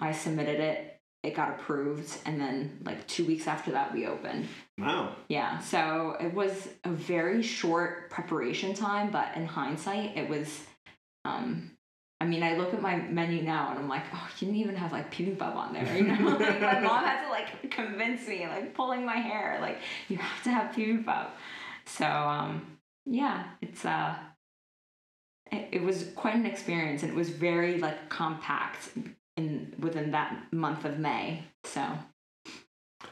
[0.00, 0.94] I submitted it.
[1.24, 4.46] It got approved, and then like two weeks after that, we opened.
[4.78, 5.16] Wow.
[5.28, 10.64] Yeah, so it was a very short preparation time, but in hindsight, it was.
[11.24, 11.72] Um,
[12.20, 14.74] I mean, I look at my menu now and I'm like, oh, you didn't even
[14.74, 15.96] have like bibimbap on there.
[15.96, 19.78] You know, like my mom had to like convince me, like pulling my hair, like
[20.08, 21.28] you have to have bibimbap.
[21.86, 24.16] So um, yeah, it's uh,
[25.52, 28.90] it, it was quite an experience, and it was very like compact
[29.36, 31.44] in within that month of May.
[31.64, 31.82] So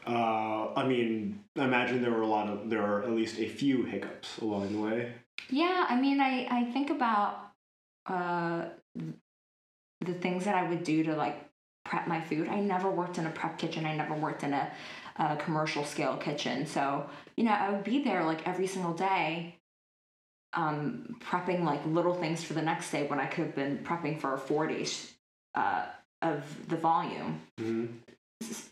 [0.05, 3.47] Uh, I mean, I imagine there were a lot of there are at least a
[3.47, 5.13] few hiccups along the way.
[5.49, 7.39] Yeah, I mean, I I think about
[8.05, 11.49] uh the things that I would do to like
[11.85, 12.47] prep my food.
[12.47, 13.85] I never worked in a prep kitchen.
[13.85, 14.71] I never worked in a,
[15.17, 16.65] a commercial scale kitchen.
[16.65, 19.55] So you know, I would be there like every single day,
[20.53, 24.19] um, prepping like little things for the next day when I could have been prepping
[24.19, 25.13] for four days
[25.55, 25.85] uh,
[26.21, 27.85] of the volume Mm-hmm.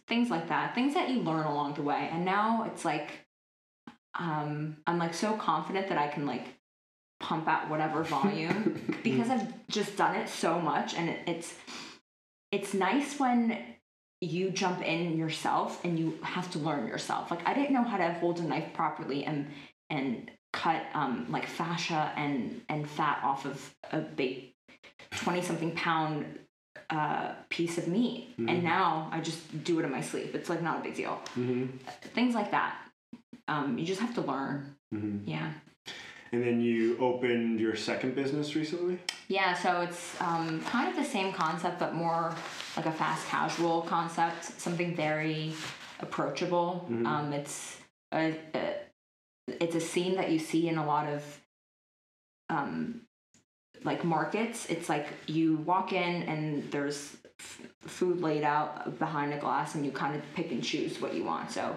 [0.08, 3.26] things like that things that you learn along the way and now it's like
[4.20, 6.55] um i'm like so confident that i can like
[7.28, 8.64] pump out whatever volume
[9.04, 11.50] because i've just done it so much and it, it's
[12.52, 13.40] it's nice when
[14.22, 17.24] you jump in yourself and you have to learn yourself.
[17.32, 19.40] Like i didn't know how to hold a knife properly and
[19.90, 23.58] and cut um like fascia and and fat off of
[23.92, 24.54] a big
[25.12, 26.40] 20 something pound
[26.90, 28.22] uh, piece of meat.
[28.38, 28.50] Mhm.
[28.50, 30.30] and now i just do it in my sleep.
[30.38, 31.16] It's like not a big deal.
[31.38, 31.66] Mm-hmm.
[32.18, 32.74] things like that.
[33.48, 34.56] Um, you just have to learn.
[34.94, 35.28] Mm-hmm.
[35.36, 35.50] yeah
[36.32, 39.00] And then you opened your second business recently.
[39.28, 42.34] yeah so it's um, kind of the same concept but more
[42.78, 45.54] like a fast casual concept something very
[46.00, 47.06] approachable Mhm.
[47.08, 47.78] um, it's
[48.12, 48.76] a, a
[49.48, 51.22] it's a scene that you see in a lot of
[52.50, 53.02] um,
[53.84, 59.76] like markets it's like you walk in and there's food laid out behind a glass
[59.76, 61.52] and you kind of pick and choose what you want.
[61.52, 61.76] So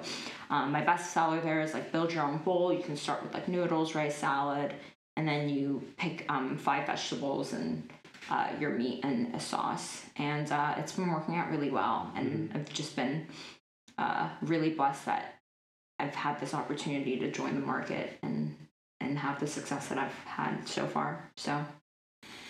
[0.51, 2.73] um, my best seller there is like build your own bowl.
[2.73, 4.75] You can start with like noodles rice salad
[5.16, 7.90] and then you pick um, five vegetables and
[8.31, 10.05] uh, your meat and a sauce.
[10.16, 13.27] And uh, it's been working out really well and i've just been
[13.97, 15.35] uh, really blessed that
[15.99, 18.57] i've had this opportunity to join the market and
[19.01, 21.31] and have the success that i've had so far.
[21.37, 21.64] So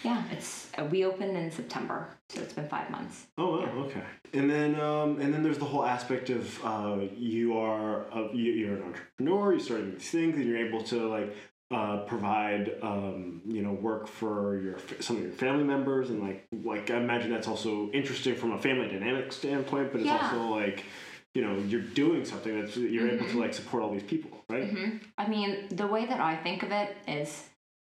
[0.04, 4.02] yeah it's uh, we opened in september so it's been five months Oh, wow, okay.
[4.34, 8.74] And then, um, and then there's the whole aspect of uh, you are you, you're
[8.76, 9.54] an entrepreneur.
[9.54, 11.36] You started these things, and you're able to like
[11.70, 16.48] uh, provide um, you know work for your some of your family members, and like
[16.64, 19.92] like I imagine that's also interesting from a family dynamic standpoint.
[19.92, 20.18] But it's Yeah.
[20.32, 20.84] also like
[21.32, 23.30] you know you're doing something that's you're able Mhm.
[23.32, 24.68] to like support all these people, right?
[24.68, 27.44] hmm I mean, the way that I think of it is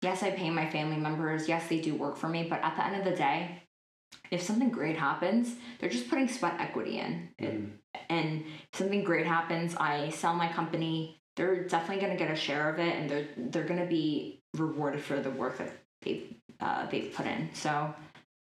[0.01, 1.47] yes, I pay my family members.
[1.47, 2.47] Yes, they do work for me.
[2.49, 3.61] But at the end of the day,
[4.31, 7.29] if something great happens, they're just putting sweat equity in.
[7.39, 7.71] Mhm.
[8.09, 11.21] And if something great happens, I sell my company.
[11.35, 14.41] They're definitely going to get a share of it, and they're they're going to be
[14.53, 17.49] rewarded for the work that they've uh, they've put in.
[17.53, 17.93] So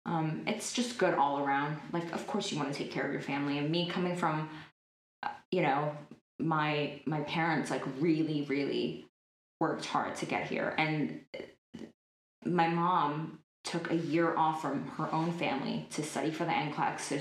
[0.07, 1.79] um, it's just good all around.
[1.93, 3.59] Like, of course, you want to take care of your family.
[3.59, 4.51] And me coming from,
[5.23, 5.97] uh, you know,
[6.38, 9.07] my my parents like really really
[9.62, 11.20] worked hard to get here, and
[12.44, 17.01] my mom took a year off from her own family to study for the NCLEX
[17.01, 17.18] so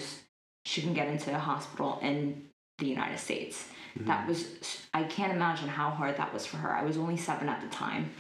[0.66, 2.50] she can get into a hospital in
[2.80, 3.70] the United States.
[3.96, 4.46] That was,
[4.94, 6.72] I can't imagine how hard that was for her.
[6.72, 8.12] I was only seven at the time.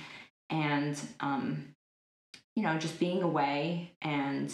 [0.49, 1.75] And, um,
[2.55, 4.53] you know, just being away and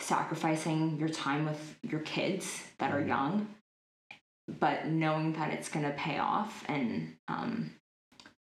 [0.00, 2.44] sacrificing your time with your kids
[2.78, 3.08] that are Mhm.
[3.08, 3.54] young,
[4.48, 6.64] but knowing that it's going to pay off.
[6.68, 7.52] And, um,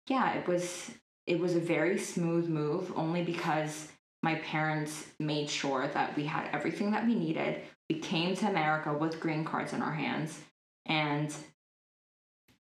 [0.09, 0.91] yeah, it was,
[1.27, 3.89] it was a very smooth move only because
[4.23, 7.61] my parents made sure that we had everything that we needed.
[7.91, 10.39] We came to America with green cards in our hands
[10.87, 11.35] and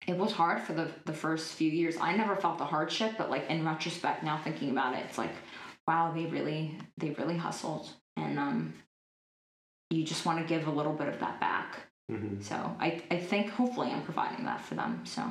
[0.07, 1.97] it was hard for the, the first few years.
[1.99, 5.33] I never felt the hardship, but like in retrospect, now thinking about it, it's like,
[5.87, 7.89] wow, they really they really hustled.
[8.15, 8.73] And um
[9.89, 11.79] you just want to give a little bit of that back.
[12.09, 12.41] Mhm.
[12.43, 15.05] So I, I think hopefully I'm providing that for them.
[15.05, 15.23] So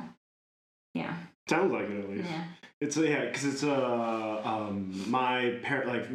[0.93, 1.15] yeah.
[1.49, 2.29] Sounds like it at least.
[2.29, 2.43] Yeah.
[2.81, 4.75] It's uh, yeah, because it's uh um
[5.09, 6.07] my parent like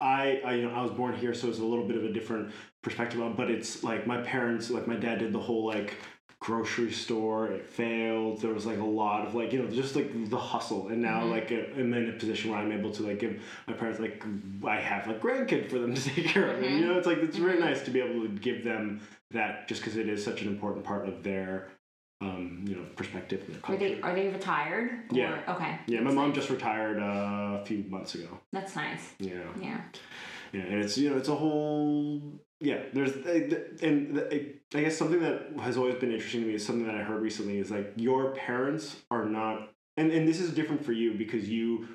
[0.00, 2.12] I, I, you know I was born here, so it's a little bit of a
[2.12, 2.52] different
[2.82, 3.34] perspective on.
[3.34, 5.94] But it's like my parents, like my dad did the whole like
[6.40, 10.28] grocery store it failed there was like a lot of like you know just like
[10.28, 11.30] the hustle and now Mhm.
[11.30, 14.22] like uh, i'm in a position where i'm able to like give my parents like
[14.66, 16.80] i have a grandkid for them to take care of and, Mhm.
[16.80, 17.60] you know it's like it's very Mhm.
[17.60, 20.84] nice to be able to give them that just because it is such an important
[20.84, 21.68] part of their
[22.24, 24.90] um you know perspective and their Are they are they retired?
[25.12, 25.42] Or, Yeah.
[25.54, 25.78] Okay.
[25.86, 26.36] yeah my That's mom nice.
[26.36, 29.04] just retired uh, a few months ago That's nice.
[29.18, 29.80] yeah Yeah.
[30.52, 32.22] yeah, and it's you know it's a whole
[32.60, 32.80] yeah.
[32.94, 33.12] There's
[33.82, 34.00] and
[34.74, 37.20] I guess something that has always been interesting to me is something that I heard
[37.20, 41.48] recently is like your parents are not and and this is different for you because
[41.48, 41.88] you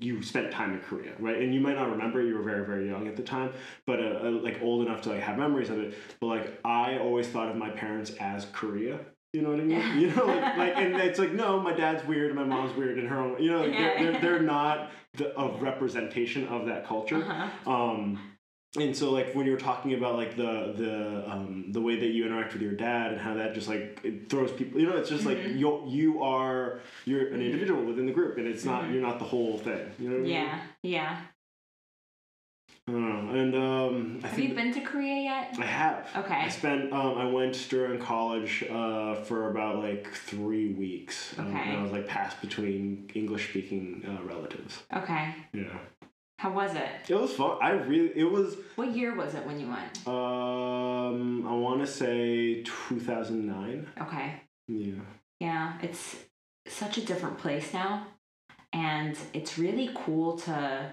[0.00, 1.38] you spent time in Korea, right?
[1.40, 3.52] And you might not remember you were very very young at the time,
[3.86, 5.94] but uh, uh, like old enough to like have memories of it.
[6.20, 9.00] But like I always thought of my parents as Korea.
[9.34, 9.70] You know what I mean?
[9.80, 9.94] Yeah.
[9.96, 12.98] You know, like, like, and it's like, no, my dad's weird and my mom's weird
[12.98, 13.42] and her own.
[13.42, 17.16] You know, like, they're, they're, they're not the, a representation of that culture.
[17.16, 17.70] Uh-huh.
[17.70, 18.20] Um,
[18.76, 22.06] and so like when you were talking about like the the um, the way that
[22.06, 24.96] you interact with your dad and how that just like it throws people you know
[24.96, 25.58] it's just like Mhm.
[25.60, 27.46] you you are you're an Mhm.
[27.46, 28.92] individual within the group and it's not Mhm.
[28.94, 30.32] you're not the whole thing you know what I mean?
[30.32, 31.16] Yeah, yeah.
[32.86, 32.94] Yeah.
[32.94, 33.34] I don't know.
[33.40, 35.56] and um I Have you been to Korea yet?
[35.58, 36.34] I have Okay.
[36.34, 41.68] I spent um I went during college uh for about like three weeks um, Okay.
[41.70, 45.34] and I was like passed between English speaking uh, relatives Okay.
[45.54, 45.78] yeah
[46.38, 46.90] How was it?
[47.08, 50.06] it was fun I really it was What year was it when you went?
[50.06, 53.86] Um, I want to say 2009.
[54.02, 54.42] Okay.
[54.68, 55.00] Yeah.
[55.40, 56.16] Yeah, it's
[56.66, 58.06] such a different place now.
[58.72, 60.92] And it's really cool to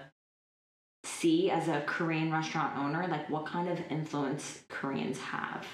[1.04, 5.66] see as a Korean restaurant owner, like what kind of influence Koreans have.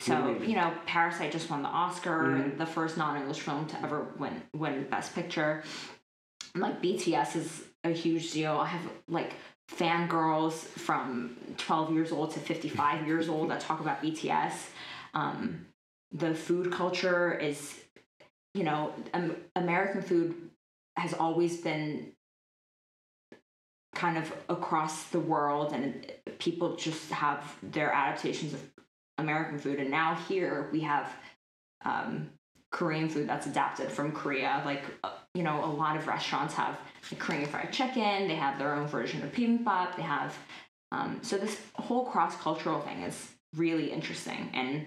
[0.00, 0.48] So, Mhm.
[0.48, 2.58] you know, Parasite just won the Oscar, Mhm.
[2.58, 5.64] the first non English film to ever win, win Best Picture.
[6.54, 8.56] Like, BTS is a huge deal.
[8.58, 9.34] I have like
[9.68, 14.70] fangirls from 12 years old to 55 years old that talk about BTS.
[15.14, 15.66] Um,
[16.12, 17.84] the food culture is,
[18.54, 20.50] you know, um, American food
[20.96, 22.12] has always been
[23.94, 26.06] kind of across the world, and
[26.38, 28.62] people just have their adaptations of
[29.18, 29.80] American food.
[29.80, 31.10] And now here we have
[31.84, 32.30] um,
[32.70, 34.62] Korean food that's adapted from Korea.
[34.64, 38.58] Like, uh, you know, a lot of restaurants have the Korean fried chicken, they have
[38.58, 40.36] their own version of bibimbap, they have.
[40.92, 44.86] Um, so this whole cross cultural thing is really interesting, and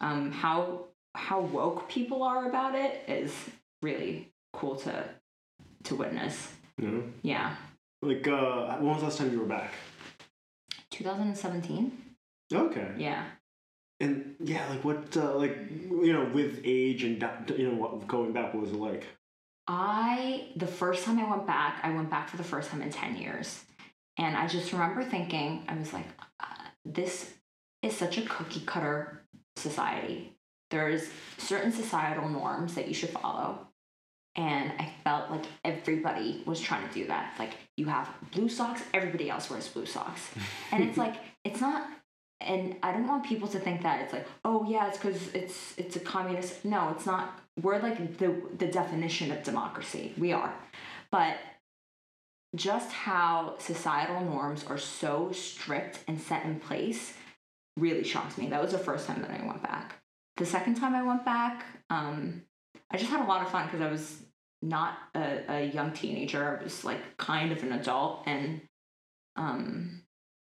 [0.00, 3.34] um, how how woke people are about it is
[3.82, 5.04] really cool to
[5.84, 6.52] to witness.
[6.78, 7.02] You know?
[7.22, 7.56] Yeah,
[8.02, 9.72] Like, uh, when was the last time you were back?
[10.90, 11.92] 2017.
[12.52, 12.92] Okay.
[12.96, 13.24] Yeah.
[14.00, 17.22] And yeah, like what, uh, like, you know, with age and,
[17.56, 19.06] you know, what, going back, what was it like?
[19.68, 22.90] I the first time I went back, I went back for the first time in
[22.90, 23.62] 10 years.
[24.18, 26.06] And I just remember thinking, I was like,
[26.40, 26.46] uh,
[26.84, 27.34] this
[27.82, 29.22] is such a cookie cutter
[29.56, 30.36] society.
[30.70, 31.08] There's
[31.38, 33.68] certain societal norms that you should follow.
[34.40, 37.34] And I felt like everybody was trying to do that.
[37.38, 40.30] Like you have blue socks, everybody else wears blue socks.
[40.72, 41.88] And it's like, it's not
[42.40, 45.74] and I don't want people to think that it's like, oh yeah, it's because it's
[45.76, 46.64] it's a communist.
[46.64, 47.38] No, it's not.
[47.60, 50.14] We're like the the definition of democracy.
[50.16, 50.54] We are,
[51.10, 51.36] but
[52.56, 57.12] just how societal norms are so strict and set in place
[57.76, 58.48] really shocks me.
[58.48, 59.96] That was the first time that I went back.
[60.38, 62.42] The second time I went back, um,
[62.90, 64.22] I just had a lot of fun because I was
[64.62, 66.58] not a, a young teenager.
[66.60, 68.60] I was like kind of an adult and
[69.36, 70.02] um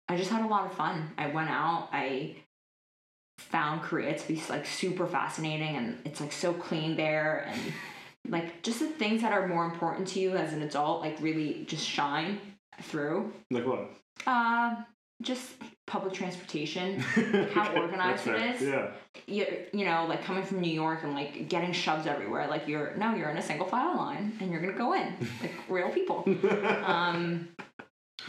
[0.09, 1.11] I just had a lot of fun.
[1.17, 1.89] I went out.
[1.91, 2.37] I
[3.39, 7.73] found Korea to be like super fascinating, and it's like so clean there, and
[8.29, 11.65] like just the things that are more important to you as an adult, like really
[11.67, 12.39] just shine
[12.83, 13.33] through.
[13.51, 13.91] Like what?
[14.25, 14.75] Uh,
[15.21, 15.53] just
[15.85, 16.99] public transportation.
[17.53, 18.61] How organized it is.
[18.61, 18.91] Yeah.
[19.25, 22.47] You you know like coming from New York and like getting shoved everywhere.
[22.47, 25.53] Like you're no, you're in a single file line, and you're gonna go in like
[25.69, 26.23] real people
[26.85, 27.49] um,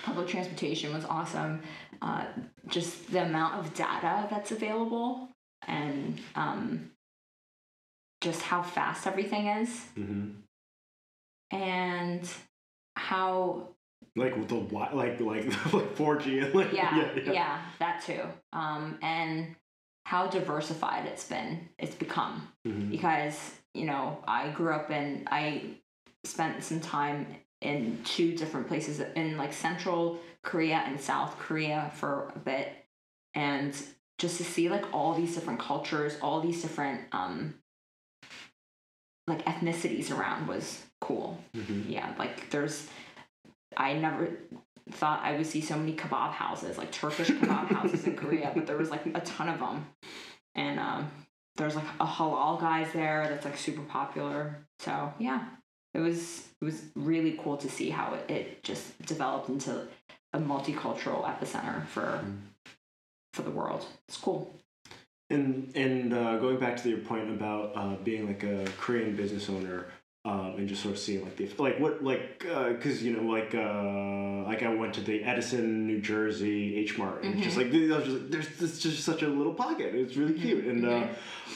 [0.03, 1.63] public transportation was awesome.
[2.01, 2.25] Uh,
[2.69, 5.29] just the amount of data that's available
[5.67, 6.93] and um,
[8.21, 10.31] just how fast everything is hmm
[11.51, 12.29] and
[12.95, 13.69] how
[14.17, 15.21] Like with the like like
[15.73, 18.23] like 4G and like yeah yeah, that too.
[18.53, 19.55] Um, and
[20.05, 22.49] how diversified it's been it's become.
[22.67, 22.91] Mhm.
[22.91, 25.63] because you know I grew up in I
[26.25, 27.27] spent some time
[27.61, 32.73] in two different places in like Central Korea and South Korea for a bit.
[33.35, 33.75] And
[34.19, 37.55] just to see like all these different cultures all these different um
[39.27, 41.39] like ethnicities around was cool.
[41.55, 41.85] Mhm.
[41.89, 42.89] yeah like there's
[43.77, 44.31] I never
[44.91, 48.67] thought I would see so many kebab houses like Turkish kebab houses in Korea but
[48.67, 49.87] there was like a ton of them
[50.55, 51.11] and um
[51.59, 54.65] there's like a halal guys there that's like super popular.
[54.79, 55.45] So yeah,
[55.93, 59.87] it was it was really cool to see how it, it just developed into
[60.33, 62.25] a multicultural epicenter for
[63.35, 63.85] for the world.
[64.09, 64.55] It's cool.
[65.31, 69.51] And and uh, going back to your point about uh, being like a Korean business
[69.51, 69.87] owner,
[70.25, 73.55] um, and just sort of seeing like the like what like because you know like
[73.55, 77.97] uh, like I went to the Edison, New Jersey H Mart, and just like I
[77.97, 79.95] was just there's this just such a little pocket.
[79.95, 81.07] It's really cute, and uh,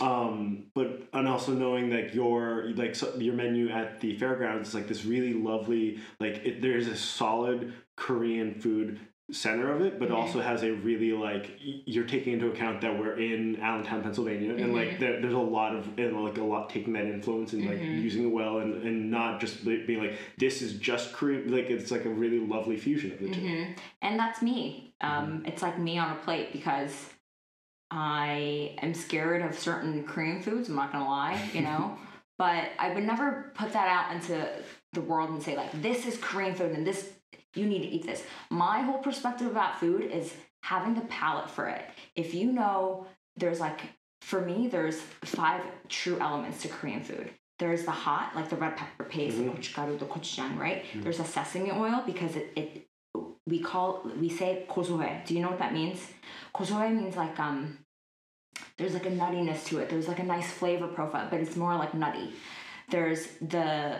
[0.00, 4.74] um, but and also knowing that your like so, your menu at the fairgrounds is
[4.74, 9.00] like this really lovely like it, there's a solid Korean food
[9.30, 10.14] center of it, but Mhm.
[10.14, 14.74] also has a really like you're taking into account that we're in Allentown, Pennsylvania, and
[14.74, 14.98] like Mhm.
[14.98, 18.02] there, there's a lot of and like a lot taking that influence and like Mhm.
[18.02, 21.50] using it well, and, and not just being like this is just Korean.
[21.50, 23.62] Like it's like a really lovely fusion of the 2 hmm
[24.02, 24.92] And that's me.
[25.00, 25.46] Um, Mm-hmm.
[25.46, 27.08] It's like me on a plate because
[27.90, 30.68] I am scared of certain Korean foods.
[30.68, 31.98] I'm not gonna lie, you know.
[32.38, 34.48] but I would never put that out into
[34.92, 37.12] the world and say like, this is Korean food and this
[37.54, 38.22] you need to eat this.
[38.50, 40.32] My whole perspective about food is
[40.62, 41.84] having the palate for it.
[42.16, 43.80] If you know, there's like
[44.22, 47.30] for me, there's five true elements to Korean food.
[47.58, 49.56] There's the hot, like the red pepper paste, Mhm.
[49.56, 50.84] gochugaru, the gochujang, right?
[50.92, 51.02] Mhm.
[51.02, 52.88] There's a sesame oil because it, it
[53.46, 55.20] we call we say kosoe.
[55.26, 56.00] Do you know what that means?
[56.52, 57.78] Kosoe means like um
[58.76, 59.88] there's like a nuttiness to it.
[59.90, 62.32] There's like a nice flavor profile, but it's more like nutty.
[62.88, 63.98] There's the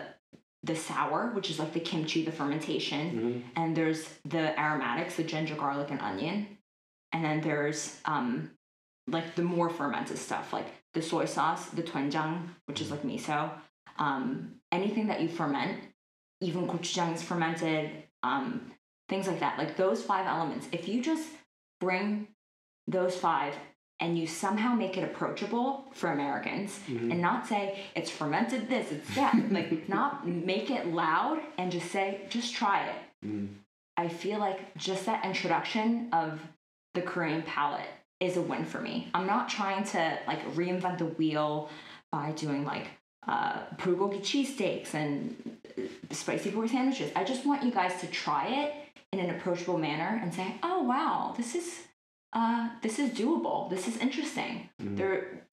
[0.63, 3.39] the sour, which is like the kimchi, the fermentation, Mm-hmm.
[3.57, 6.57] and there's the aromatics, the ginger, garlic, and onion.
[7.11, 8.51] And then there's um
[9.07, 13.49] like the more fermented stuff, like the soy sauce, the doenjang, which is like miso.
[13.99, 15.79] Um, anything that you ferment,
[16.41, 17.91] even gochujang is fermented,
[18.23, 18.71] um,
[19.09, 19.57] things like that.
[19.57, 21.27] Like those five elements, if you just
[21.81, 22.29] bring
[22.87, 23.53] those five
[23.99, 27.11] and you somehow make it approachable for Americans Mm-hmm.
[27.11, 31.91] and not say it's fermented this, it's that, like not make it loud and just
[31.91, 32.95] say, just try it.
[33.25, 33.53] Mm-hmm.
[33.95, 36.39] I feel like just that introduction of
[36.95, 37.87] the Korean palate
[38.19, 39.09] is a win for me.
[39.13, 41.69] I'm not trying to like reinvent the wheel
[42.11, 42.87] by doing like
[43.27, 45.81] uh, bulgogi cheesesteaks and uh,
[46.11, 47.11] spicy pork sandwiches.
[47.15, 48.73] I just want you guys to try it
[49.11, 51.81] in an approachable manner and say, "Oh wow, this is
[52.33, 53.69] uh, this is doable.
[53.69, 54.97] This is interesting." Mhm.
[54.97, 55.47] There,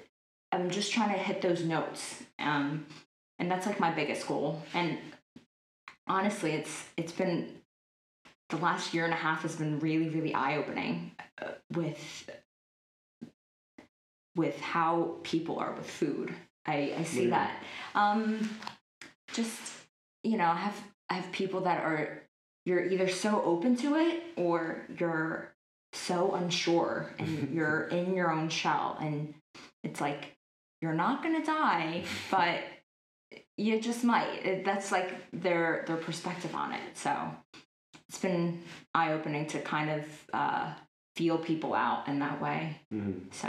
[0.53, 2.87] I'm just trying to hit those notes, um,
[3.39, 4.63] and that's like my biggest goal.
[4.75, 4.99] And
[6.07, 7.61] honestly, it's it's been
[8.49, 12.29] the last year and a half has been really really eye opening uh, with
[14.37, 16.33] with how people are with food.
[16.67, 17.31] I, I see Really?
[17.31, 17.63] that.
[17.95, 18.51] Um,
[19.33, 19.61] just
[20.23, 20.77] you know, I have
[21.09, 22.23] I have people that are
[22.67, 25.53] you're either so open to it or you're
[25.93, 29.35] so unsure and you're in your own shell and
[29.83, 30.37] it's like
[30.83, 32.61] you're not gonna die, but
[33.57, 34.45] you just might.
[34.47, 36.97] It- That's like their their perspective on it.
[36.97, 37.15] So
[38.09, 38.63] it's been
[38.95, 40.73] eye opening to kind of uh,
[41.17, 42.81] feel people out in that way.
[42.93, 43.31] Mm-hmm.
[43.33, 43.49] So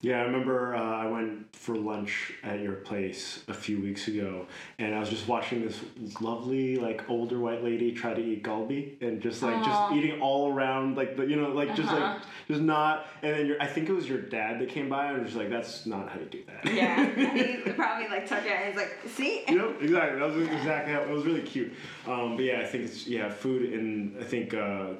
[0.00, 4.46] Yeah, I remember uh, I went for lunch at your place a few weeks ago,
[4.78, 5.80] and I was just watching this
[6.20, 10.52] lovely, like older white lady try to eat galbi, and just like just eating all
[10.52, 12.18] around, like the you know, like just like Uh-huh.
[12.46, 13.06] just not.
[13.24, 15.30] And then your, I think it was your dad that came by, and I was
[15.32, 16.72] just like, that's not how you do that.
[16.72, 19.42] Yeah, he probably like took it and he's like, see.
[19.48, 20.20] Yep, exactly.
[20.20, 21.72] That was exactly how it was really cute.
[22.06, 24.90] Um, but yeah, I think it's yeah, food and I think uh,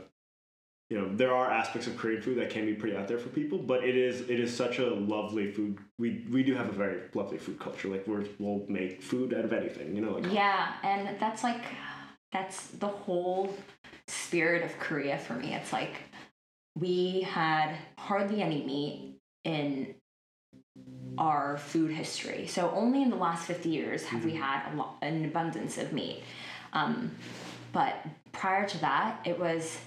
[0.90, 3.28] you know there are aspects of Korean food that can be pretty out there for
[3.28, 5.78] people, but it is it is such a lovely food.
[5.98, 7.88] We we do have a very lovely food culture.
[7.88, 9.94] Like we're, we'll make food out of anything.
[9.94, 11.62] You know, like Yeah, and that's like
[12.32, 13.54] that's the whole
[14.06, 15.54] spirit of Korea for me.
[15.54, 15.94] It's like
[16.74, 19.94] we had hardly any meat in
[21.18, 22.46] our food history.
[22.46, 25.92] So only in the last 50 years have we had a lot, an abundance of
[25.92, 26.22] meat.
[26.72, 27.10] Um,
[27.72, 27.96] but
[28.32, 29.78] prior to that, it was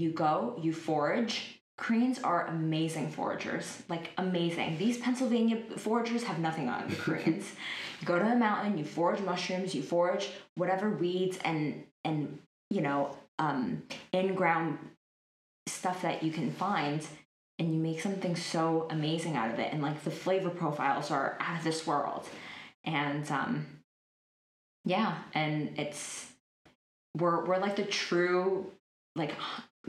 [0.00, 1.60] you go, you forage.
[1.76, 4.76] Koreans are amazing foragers, like amazing.
[4.78, 7.52] These Pennsylvania foragers have nothing on the Koreans.
[8.00, 12.38] you go to the mountain, you forage mushrooms, you forage whatever weeds and and
[12.68, 13.82] you know um,
[14.12, 14.78] in ground
[15.66, 17.06] stuff that you can find,
[17.58, 19.72] and you make something so amazing out of it.
[19.72, 22.28] And like the flavor profiles are out of this world,
[22.84, 23.66] and um,
[24.84, 26.26] yeah, and it's
[27.16, 28.70] we're we're like the true
[29.16, 29.32] like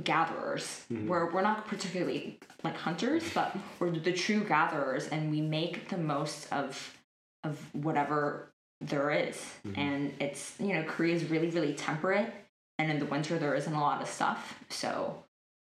[0.03, 0.85] gatherers.
[0.89, 1.07] Mhm.
[1.07, 5.97] We're we're not particularly like hunters, but we're the true gatherers, and we make the
[5.97, 6.97] most of
[7.43, 9.37] of whatever there is.
[9.65, 9.77] Mhm.
[9.77, 12.33] And it's you know Korea is really really temperate,
[12.79, 15.23] and in the winter there isn't a lot of stuff, so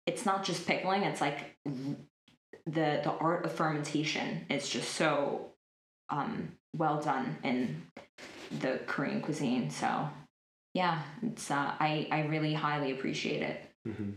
[0.06, 1.04] it's not just pickling.
[1.04, 5.52] It's like the the art of fermentation is just so
[6.10, 7.84] um, well done in
[8.60, 9.70] the Korean cuisine.
[9.70, 10.10] So
[10.74, 13.67] yeah, it's uh, I I really highly appreciate it.
[13.88, 14.12] Mm-hmm.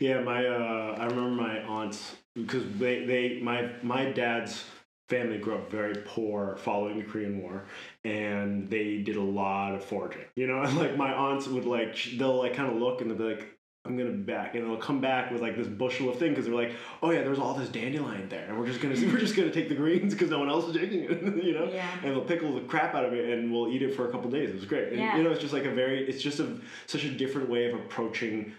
[0.00, 4.64] Yeah, my uh, I remember my aunts because they they my my dad's
[5.08, 7.64] family grew up very poor following the Korean War,
[8.04, 10.24] and they did a lot of foraging.
[10.36, 13.24] You know, like my aunts would like they'll like kind of look and they'll be
[13.34, 13.54] like.
[13.84, 16.44] I'm gonna be back, and they'll come back with like this bushel of thing because
[16.44, 19.34] they're like, oh yeah, there's all this dandelion there, and we're just gonna we're just
[19.34, 21.10] gonna take the greens because no one else is taking it,
[21.42, 21.64] you know.
[21.72, 21.88] Yeah.
[22.02, 24.30] And they'll pickle the crap out of it, and we'll eat it for a couple
[24.30, 24.50] days.
[24.50, 24.88] It was great.
[24.88, 25.16] And, Yeah.
[25.16, 27.78] You know, it's just like a very, it's just a such a different way of
[27.80, 28.52] approaching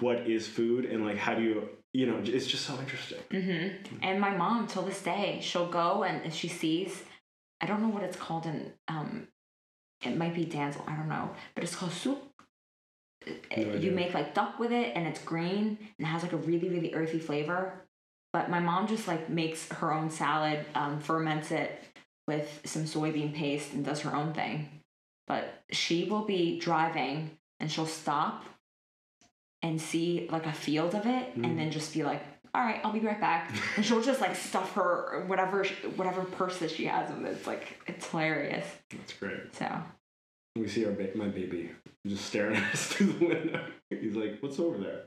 [0.00, 3.18] what is food and like how do you, you know, it's just so interesting.
[3.30, 7.02] hmm And my mom, till this day, she'll go and she sees,
[7.60, 9.28] I don't know what it's called in, um,
[10.04, 12.22] it might be dancel, I don't know, but it's called soup.
[13.56, 16.36] No you make like tteok with it and it's green and it has like a
[16.36, 17.72] really, really earthy flavor.
[18.32, 21.82] But my mom just like makes her own salad, um, ferments it
[22.28, 24.68] with some soybean paste and does her own thing.
[25.26, 28.44] But she will be driving and she'll stop
[29.62, 31.44] and see like a field of it Mm.
[31.44, 32.22] and then just be like,
[32.54, 33.52] all right, I'll be right back.
[33.76, 35.64] and she'll just like stuff her whatever
[35.96, 37.30] whatever purse that she has in it.
[37.30, 38.66] It's like it's hilarious.
[38.90, 39.54] That's great.
[39.54, 39.68] So
[40.56, 41.70] We see our ba- my baby
[42.06, 43.64] just staring at us through the window.
[43.90, 45.02] He's like, "What's over there?"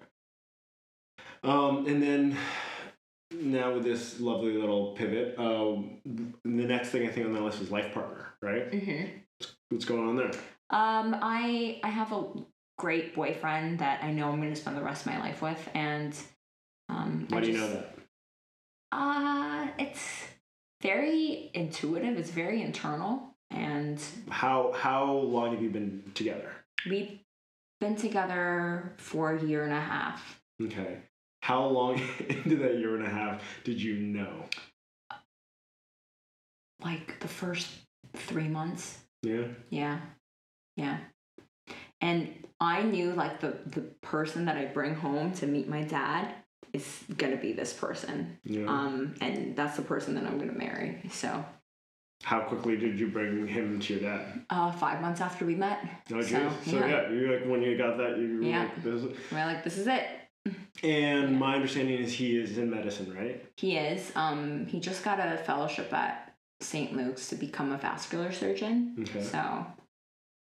[1.44, 2.38] Um, and then
[3.32, 6.02] now with this lovely little pivot, um,
[6.44, 8.70] the next thing I think on the list is life partner, right?
[8.72, 9.18] mm-hmm.
[9.70, 10.32] What's going on there?
[10.72, 12.26] Um, I I have a
[12.80, 15.70] great boyfriend that I know I'm going to spend the rest of my life with,
[15.76, 16.16] and
[16.88, 17.96] um, Why I do you know that?
[18.92, 20.08] Uh, it's
[20.82, 22.18] very intuitive.
[22.18, 26.50] It's very internal, and How how long have you been together?
[26.90, 27.20] we've
[27.82, 30.42] been together for a year and a half.
[30.62, 30.98] Okay.
[31.42, 34.46] How long into that year and a half did you know?
[36.82, 37.68] Like the first
[38.16, 39.00] three months.
[39.24, 39.48] Yeah.
[39.70, 40.00] Yeah,
[40.78, 40.98] yeah.
[42.02, 46.34] And I knew like the the person that I bring home to meet my dad
[46.74, 48.38] is gonna be this person.
[48.44, 48.66] Yeah.
[48.68, 51.02] Um, and that's the person that I'm gonna marry.
[51.12, 51.44] So,
[52.24, 54.46] How quickly did you bring him to your dad?
[54.50, 55.80] uh, five months after we met,
[56.14, 56.72] Oh, So, geez.
[56.72, 56.88] So, yeah.
[56.88, 58.60] yeah, you like when you got that, you were Yeah.
[58.64, 60.06] like, this is- we're like, this is it.
[60.84, 61.38] And Yeah.
[61.38, 63.44] my understanding is he is in medicine, right?
[63.58, 64.12] He is.
[64.16, 66.96] Um, he just got a fellowship at St.
[66.96, 68.96] Luke's to become a vascular surgeon.
[69.00, 69.24] Okay.
[69.24, 69.66] So,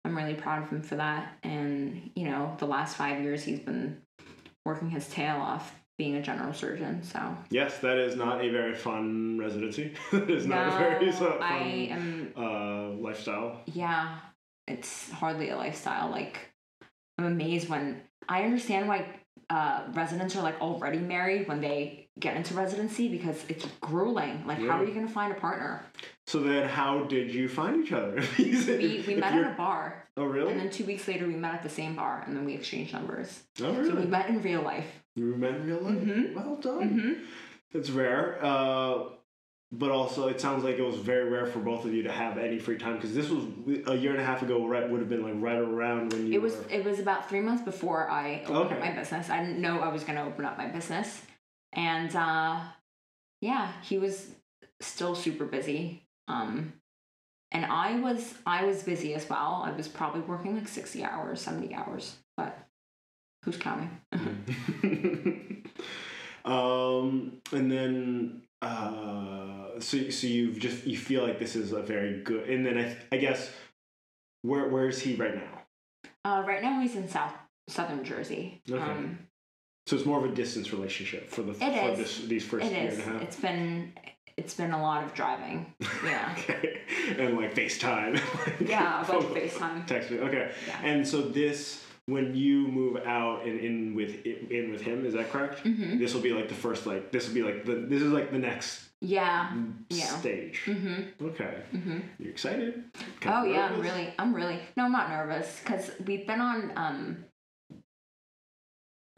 [0.06, 1.38] I'm really proud of him for that.
[1.44, 4.02] And you know, the last five years he's been
[4.64, 7.04] working his tail off being a general surgeon.
[7.04, 7.36] So.
[7.50, 9.94] Yes, that is not a very fun residency.
[10.12, 13.62] it is not a very so fun I am uh, lifestyle.
[13.66, 14.18] yeah,
[14.68, 16.10] it's hardly a lifestyle.
[16.10, 16.52] Like,
[17.18, 19.08] I'm amazed when I understand why
[19.50, 24.46] uh, residents are like already married when they get into residency because it's grueling.
[24.48, 24.72] Like, Yeah.
[24.72, 25.84] how are you going to find a partner?
[26.28, 28.24] So then, how did you find each other?
[28.38, 30.52] We, we met at a bar, Oh, really?
[30.52, 32.94] and then two weeks later, we met at the same bar, and then we exchanged
[32.94, 33.44] numbers.
[33.62, 33.90] oh, really?
[33.90, 34.88] So we met in real life.
[35.16, 35.96] You met in real life?
[35.98, 36.34] Mhm.
[36.36, 36.88] Well done.
[36.90, 37.14] hmm
[37.78, 39.10] It's rare, uh,
[39.74, 42.38] but also it sounds like it was very rare for both of you to have
[42.38, 43.44] any free time because this was
[43.88, 44.66] a year and a half ago.
[44.66, 46.34] Right, would have been like right around when you.
[46.36, 48.76] It was Were, it was about three months before I opened Okay.
[48.76, 49.30] up my business.
[49.30, 51.22] I didn't know I was going to open up my business,
[51.76, 52.60] and uh,
[53.42, 54.32] yeah, he was
[54.80, 56.08] still super busy.
[56.28, 56.74] Um,
[57.52, 59.62] and I was I was busy as well.
[59.66, 62.58] I was probably working like sixty hours, seventy hours, but
[63.44, 64.02] who's counting?
[66.46, 72.24] um, and then uh, so so you've just you feel like this is a very
[72.24, 73.52] good, and then I I guess
[74.42, 75.62] where where is he right now?
[76.24, 77.34] Uh, right now he's in South
[77.68, 78.62] Southern Jersey.
[78.70, 78.82] Okay.
[78.82, 79.20] Um,
[79.88, 81.98] So it's more of a distance relationship for the It for is.
[82.00, 82.94] this these first it year is.
[83.00, 83.22] and a half.
[83.22, 83.94] It's been
[84.38, 85.74] it's been a lot of driving.
[86.04, 86.36] Yeah.
[86.38, 86.82] okay.
[87.20, 88.20] And like FaceTime.
[88.68, 89.86] Yeah, a bunch of FaceTime.
[89.88, 90.20] Text me.
[90.20, 90.52] Okay.
[90.68, 90.82] Yeah.
[90.84, 95.32] And so this, when you move out and in with in with him, is that
[95.32, 95.64] correct?
[95.64, 96.00] Mm-hmm.
[96.00, 98.32] This will be like the first like this will be like the this is like
[98.32, 99.54] the next Yeah.
[99.90, 100.06] Yeah.
[100.20, 100.62] stage.
[100.66, 101.62] hmm Okay.
[101.72, 102.84] hmm You excited?
[102.98, 104.60] Oh Kinda yeah, I'm really, I'm really.
[104.76, 107.25] No, I'm not nervous because we've been on um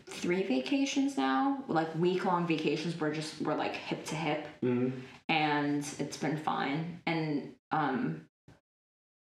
[0.10, 3.00] three vacations now, like week long vacations.
[3.00, 5.02] We're just we're like hip to hip, Mhm.
[5.30, 7.02] and it's been fine.
[7.06, 8.28] And um,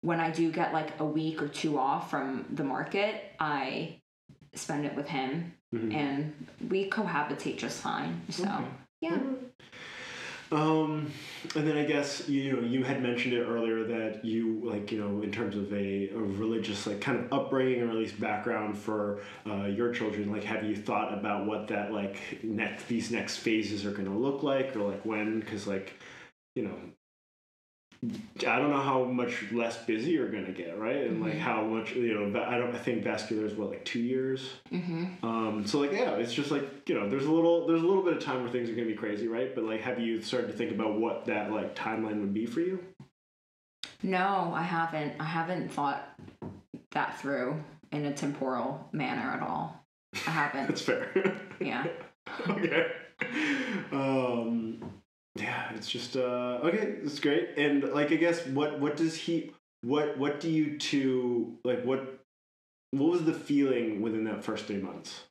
[0.02, 4.00] when I do get like a week or two off from the market, I
[4.54, 5.94] spend it with him, Mhm.
[5.94, 8.20] and we cohabitate just fine.
[8.30, 8.64] So Okay.
[9.00, 9.18] yeah.
[10.52, 11.10] Um,
[11.54, 15.00] and then I guess you know you had mentioned it earlier that you like you
[15.00, 18.76] know in terms of a, a religious like kind of upbringing or at least background
[18.78, 23.38] for uh, your children like have you thought about what that like next these next
[23.38, 25.40] phases are going to look like or like when?
[25.40, 25.94] Because like
[26.54, 26.76] you know
[28.46, 31.06] I don't know how much less busy you're gonna get, right?
[31.06, 31.38] And like Mhm.
[31.38, 32.44] how much you know.
[32.44, 32.74] I don't.
[32.74, 34.50] I think vascular is what like two years.
[34.72, 35.24] Mm-hmm.
[35.24, 38.02] Um, so like yeah, it's just like you know, there's a little there's a little
[38.02, 39.54] bit of time where things are gonna be crazy, right?
[39.54, 42.60] But like, have you started to think about what that like timeline would be for
[42.60, 42.78] you?
[44.02, 45.14] No, I haven't.
[45.20, 46.06] I haven't thought
[46.90, 49.84] that through in a temporal manner at all.
[50.26, 50.66] I haven't.
[50.68, 51.40] That's fair.
[51.60, 51.86] yeah.
[52.48, 52.86] okay.
[53.92, 54.80] Um,
[55.36, 56.94] yeah, it's just uh, okay.
[57.02, 57.50] It's great.
[57.56, 62.20] And like, I guess what what does he what what do you two like what
[62.92, 65.24] what was the feeling within that first three months?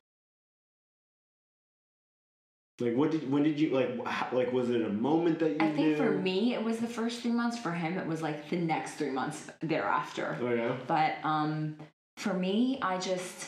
[2.80, 5.56] Like what did when did you like how, like was it a moment that you
[5.60, 5.96] I think knew?
[5.96, 7.56] for me, it was the first three months.
[7.56, 10.36] For him, it was like the next three months thereafter.
[10.40, 10.76] Oh yeah.
[10.88, 11.76] But um,
[12.16, 13.46] for me, I just,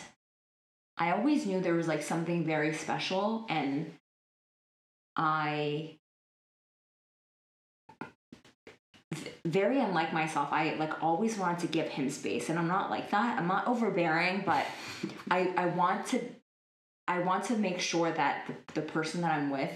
[0.97, 3.93] I always knew there was like something very special, and
[5.17, 5.99] I,
[9.47, 13.11] very unlike myself, I like always wanted to give him space, and I'm not like
[13.11, 13.39] that.
[13.39, 14.65] I'm not overbearing, but
[15.31, 16.21] I I want to,
[17.09, 19.73] I want to make sure that the, the person that I'm with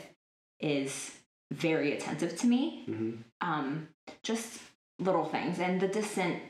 [0.60, 1.12] is
[1.52, 2.84] very attentive to me.
[2.86, 3.10] Hmm
[3.40, 3.88] um,
[4.22, 4.60] just
[4.98, 6.42] little things and the distant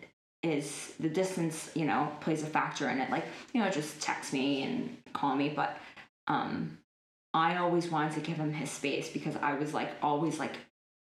[0.43, 3.11] is the distance you know plays a factor in it.
[3.11, 5.77] Like you know just text me and call me but
[6.29, 6.79] um
[7.35, 10.57] i always wanted to give him his space because i was like always like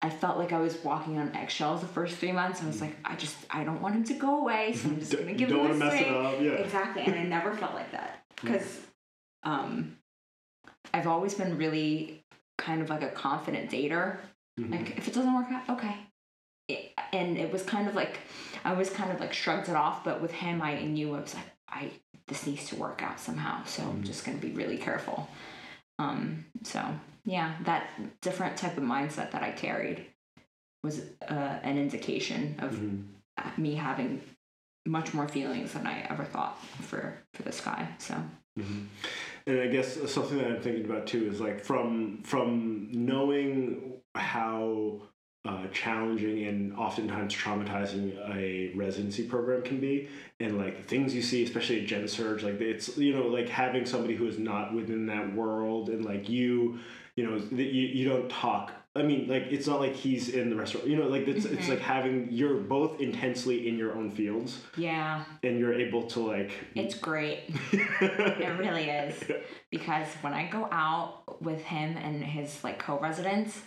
[0.02, 2.96] i felt like i was walking on eggshells the first three months i was like
[3.04, 5.60] i just i don't want him to go away so i'm just gonna give Don't
[5.66, 6.40] him his mess it space up.
[6.40, 6.50] Yeah.
[6.52, 8.80] exactly and i never felt like that because
[9.42, 9.96] um
[10.94, 12.24] i've always been really
[12.58, 14.18] kind of like a confident dater
[14.58, 14.70] Mhm.
[14.72, 15.96] like if it doesn't work out okay
[16.68, 18.18] it, and it was kind of like
[18.64, 21.34] i was kind of like shrugged it off but with him i knew i was
[21.34, 21.90] like i
[22.26, 24.06] this needs to work out somehow so i'm Mhm.
[24.06, 25.28] just going to be really careful
[25.98, 26.82] um so
[27.24, 27.90] yeah that
[28.20, 30.04] different type of mindset that i carried
[30.82, 33.04] was uh, an indication of Mhm.
[33.36, 34.20] uh, me having
[34.86, 38.14] much more feelings than i ever thought for for this guy so
[38.58, 38.86] Mhm.
[39.46, 45.02] And I guess something that I'm thinking about too is like from from knowing how
[45.46, 50.08] uh, challenging and oftentimes traumatizing a residency program can be,
[50.40, 53.48] and like the things you see, especially at Gen Surge, like it's you know like
[53.48, 56.80] having somebody who is not within that world, and like you,
[57.20, 58.72] you know, that you you don't talk.
[58.96, 60.86] I mean, like it's not like he's in the restaurant.
[60.88, 61.74] You know, like it's it's Mhm.
[61.74, 66.50] like having you're both intensely in your own fields, yeah and you're able to like.
[66.74, 67.40] it's great
[67.72, 69.14] it really is
[69.70, 73.60] because when I go out with him and his like co-residents,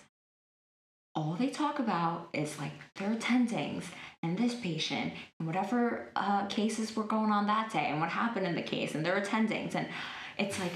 [1.15, 3.85] all they talk about is like their attendings
[4.23, 8.47] and this patient and whatever uh, cases were going on that day and what happened
[8.47, 9.87] in the case and their attendings and
[10.38, 10.71] it's like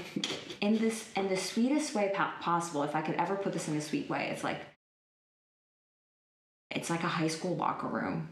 [0.60, 2.82] in this in the sweetest way possible.
[2.82, 4.60] If I could ever put this in a sweet way, it's like
[6.70, 8.30] it's like a high school locker room,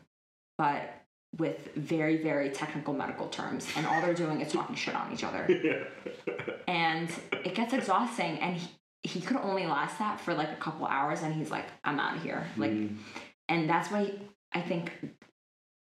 [0.58, 0.92] but
[1.38, 5.24] with very very technical medical terms, and all they're doing is talking shit on each
[5.24, 6.34] other yeah.
[6.68, 7.10] and
[7.44, 8.68] it gets exhausting and he,
[9.02, 12.16] he could only last that for like a couple hours and he's like i'm out
[12.16, 12.96] of here like Mhm.
[13.48, 14.10] and that's why
[14.52, 14.90] i think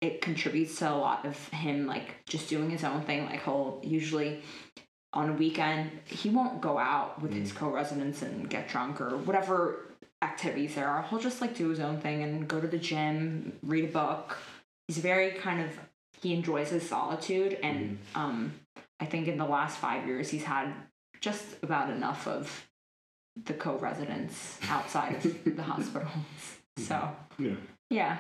[0.02, 3.82] it contributes to a lot of him like just doing his own thing like he'll
[3.84, 4.42] usually
[5.14, 9.86] on a weekend he won't go out with his co-residents and get drunk or whatever
[10.22, 13.54] activities there are he'll just like do his own thing and go to the gym
[13.64, 14.38] read a book
[14.88, 15.70] he's very kind of
[16.22, 18.54] he enjoys his solitude and um
[19.00, 20.72] i think in the last five years he's had
[21.20, 22.68] just about enough of
[23.46, 26.12] the co-residents outside of the hospitals
[26.78, 27.56] so Yeah.
[27.90, 28.18] yeah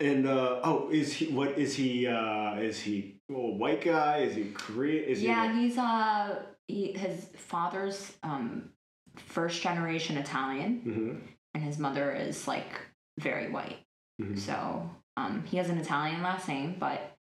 [0.00, 1.26] And uh, oh, is he?
[1.34, 2.06] What is he?
[2.06, 4.18] Uh, is he a white guy?
[4.18, 5.04] Is he Korean?
[5.04, 5.68] Is yeah he?
[5.68, 8.70] he's uh he, his father's um
[9.16, 11.14] first generation italian hmm
[11.54, 12.70] and his mother is like
[13.18, 13.78] very white
[14.20, 17.16] hmm so um he has an italian last name but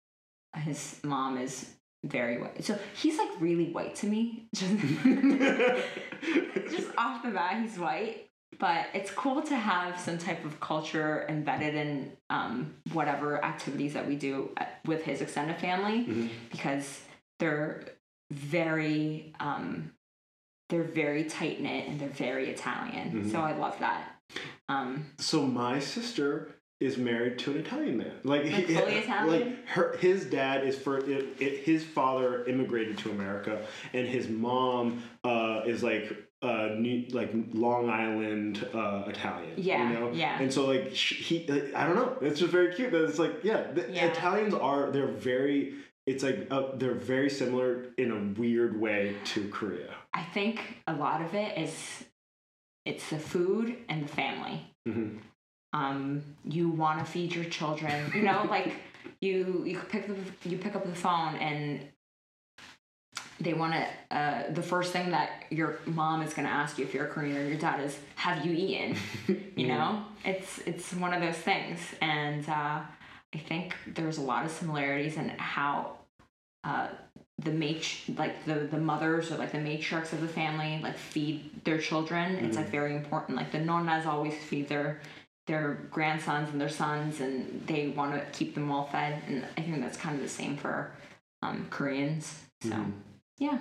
[0.55, 1.69] his mom is
[2.03, 4.71] very white so he's like really white to me just
[6.71, 8.24] just off the bat he's white
[8.59, 14.07] but it's cool to have some type of culture embedded in um, whatever activities that
[14.07, 14.49] we do
[14.85, 16.29] with his extended family Mhm.
[16.51, 17.01] because
[17.39, 17.83] they're
[18.31, 19.91] very um,
[20.69, 23.25] they're very tight knit and they're very Italian.
[23.25, 23.31] Mhm.
[23.31, 24.19] So I love that.
[24.67, 26.49] Um, So my sister
[26.79, 28.11] is married to an Italian man.
[28.23, 29.27] Like, Like fully Italian?
[29.49, 34.27] Like her, his dad is for it, it, his father immigrated to America, and his
[34.27, 39.53] mom uh, is like uh, New, like Long Island uh, Italian.
[39.57, 40.11] Yeah, you know?
[40.11, 40.39] yeah.
[40.39, 42.17] And so like he, like, I don't know.
[42.21, 42.91] It's just very cute.
[42.91, 44.07] That it's like yeah, the Yeah.
[44.07, 45.75] Italians are they're very.
[46.05, 49.95] It's like uh, they're very similar in a weird way to Korea.
[50.13, 52.03] I think a lot of it is
[52.85, 54.61] it's the food and the family.
[54.85, 55.17] hmm
[55.73, 58.11] Um, you want to feed your children.
[58.13, 58.73] You know, like
[59.21, 61.87] you you pick the you pick up the phone and
[63.45, 64.15] they want to.
[64.17, 67.07] Uh, the first thing that your mom is going to ask you if you're a
[67.07, 68.97] Korean or your dad is, "Have you eaten?"
[69.55, 72.81] You know, it's it's one of those things, and uh,
[73.33, 75.93] I think there's a lot of similarities in how
[76.65, 76.89] uh,
[77.39, 81.63] the matri- like the the mothers or like the matriarchs of the family like feed
[81.63, 82.35] their children.
[82.43, 83.37] It's like very important.
[83.37, 84.99] Like the nonnas always feed their
[85.47, 89.21] their grandsons and their sons, and they want to keep them well fed.
[89.27, 90.91] And I think that's kind of the same for
[91.43, 92.41] um, Koreans.
[92.61, 92.91] So Mhm.
[93.37, 93.59] Yeah,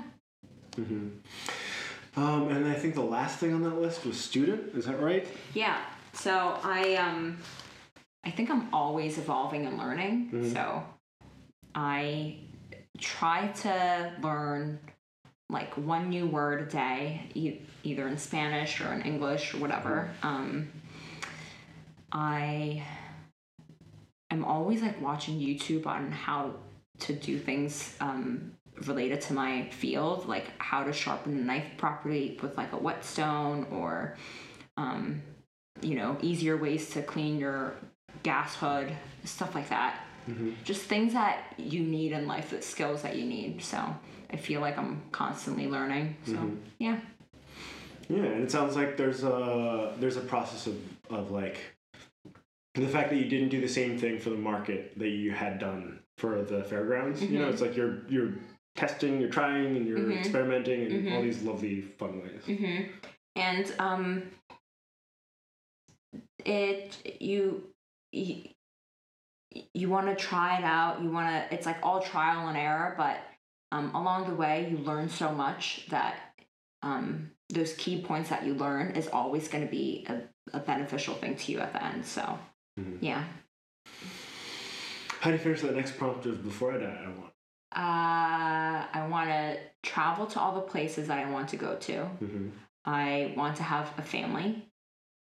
[0.76, 1.08] Mm-hmm.
[2.20, 4.74] Um, and I think the last thing on that list was student.
[4.76, 5.26] Is that right?
[5.54, 5.78] yeah.
[6.12, 7.38] So I um
[8.24, 10.30] I think I'm always evolving and learning.
[10.32, 10.52] Mhm.
[10.52, 10.84] So
[11.74, 12.36] I
[12.98, 14.78] try to learn
[15.50, 20.10] like one new word a day, e- either in Spanish or in English or whatever.
[20.22, 20.70] Um,
[22.12, 22.82] I
[24.30, 26.54] am always like watching YouTube on how
[27.00, 28.52] to do things um,
[28.86, 33.66] related to my field, like how to sharpen a knife properly with like a whetstone
[33.70, 34.16] or,
[34.76, 35.22] um,
[35.80, 37.74] you know, easier ways to clean your
[38.22, 38.92] gas hood,
[39.24, 40.00] stuff like that.
[40.64, 43.62] Just things that you need in life, the skills that you need.
[43.62, 43.78] So
[44.30, 46.16] I feel like I'm constantly learning.
[46.24, 46.98] So yeah.
[48.08, 50.76] Yeah, and it sounds like there's a there's a process of,
[51.10, 51.58] of like
[52.74, 55.58] the fact that you didn't do the same thing for the market that you had
[55.58, 57.22] done for the fairgrounds.
[57.22, 57.52] You know, Mhm.
[57.52, 58.32] it's like you're you're
[58.74, 60.18] testing, you're trying, and you're Mhm.
[60.20, 61.22] experimenting in all Mhm.
[61.22, 62.44] these lovely fun ways.
[62.46, 62.82] hmm
[63.36, 64.30] And um,
[66.44, 67.68] it you
[68.12, 68.44] you,
[69.72, 71.00] you want to try it out.
[71.02, 71.54] You want to.
[71.54, 73.18] It's like all trial and error, but
[73.72, 76.14] um, along the way, you learn so much that
[76.82, 80.22] um, those key points that you learn is always going to be a,
[80.56, 82.06] a beneficial thing to you at the end.
[82.06, 82.38] So
[82.78, 82.98] Mhm.
[83.00, 83.24] yeah.
[85.20, 87.02] How do you finish that next prompt of before I die?
[87.04, 87.33] I want.
[87.76, 91.92] Uh, I want to travel to all the places that I want to go to.
[91.92, 92.48] Mm-hmm.
[92.84, 94.68] I want to have a family.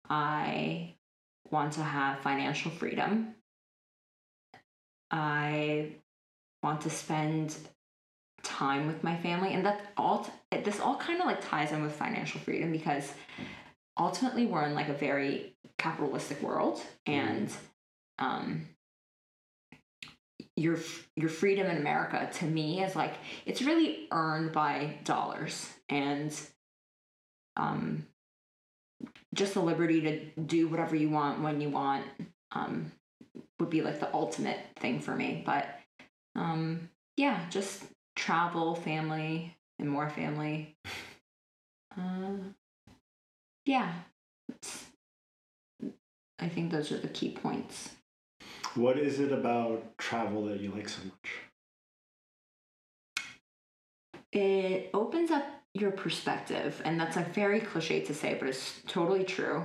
[0.09, 0.95] I
[1.51, 3.35] want to have financial freedom.
[5.11, 5.93] I
[6.63, 7.55] want to spend
[8.43, 11.93] time with my family and that all this all kind of like ties in with
[11.93, 13.11] financial freedom because
[13.97, 17.51] ultimately we're in like a very capitalistic world and
[18.17, 18.65] um
[20.59, 20.77] your
[21.15, 23.13] your freedom in America to me is like
[23.45, 26.37] it's really earned by dollars and
[27.55, 28.05] um
[29.33, 32.05] just the liberty to do whatever you want when you want
[32.51, 32.91] um
[33.59, 35.43] would be like the ultimate thing for me.
[35.45, 35.65] But
[36.35, 37.83] um yeah just
[38.15, 40.75] travel family and more family.
[41.97, 42.51] Uh,
[43.65, 43.93] yeah.
[46.37, 47.89] I think those are the key points
[48.75, 51.31] What is it about travel that you like so much?
[54.31, 55.43] it opens up
[55.73, 59.63] your perspective and that's a very cliche to say but it's totally true.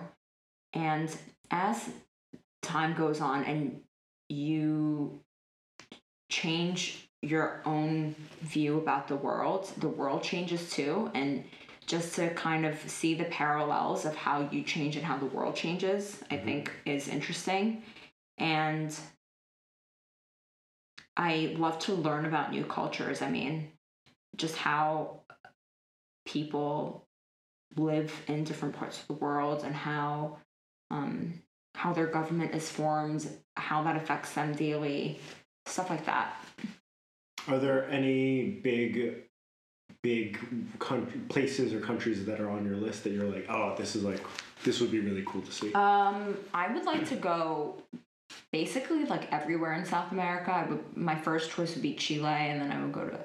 [0.73, 1.15] And
[1.51, 1.89] as
[2.63, 3.81] time goes on and
[4.29, 5.21] you
[6.31, 11.11] change your own view about the world the world changes too.
[11.15, 11.45] And
[11.87, 15.55] just to kind of see the parallels of how you change and how the world
[15.55, 16.47] changes i mm-hmm.
[16.47, 17.83] think is interesting
[18.39, 18.97] and
[21.17, 23.71] i love to learn about new cultures i mean
[24.37, 25.21] just how
[26.27, 27.07] people
[27.77, 30.39] live in different parts of the world and how
[30.91, 31.35] um,
[31.75, 35.19] how their government is formed, how that affects them daily,
[35.67, 36.37] stuff like that.
[37.49, 39.25] Are there any big,
[40.03, 40.39] big
[40.79, 44.05] country, places or countries that are on your list that you're like, oh, this is
[44.05, 44.21] like,
[44.63, 45.73] this would be really cool to see?
[45.73, 47.83] Um, I would like to go
[48.55, 50.53] basically like everywhere in South America.
[50.53, 53.19] I would, my first choice would be Chile, and then I would go to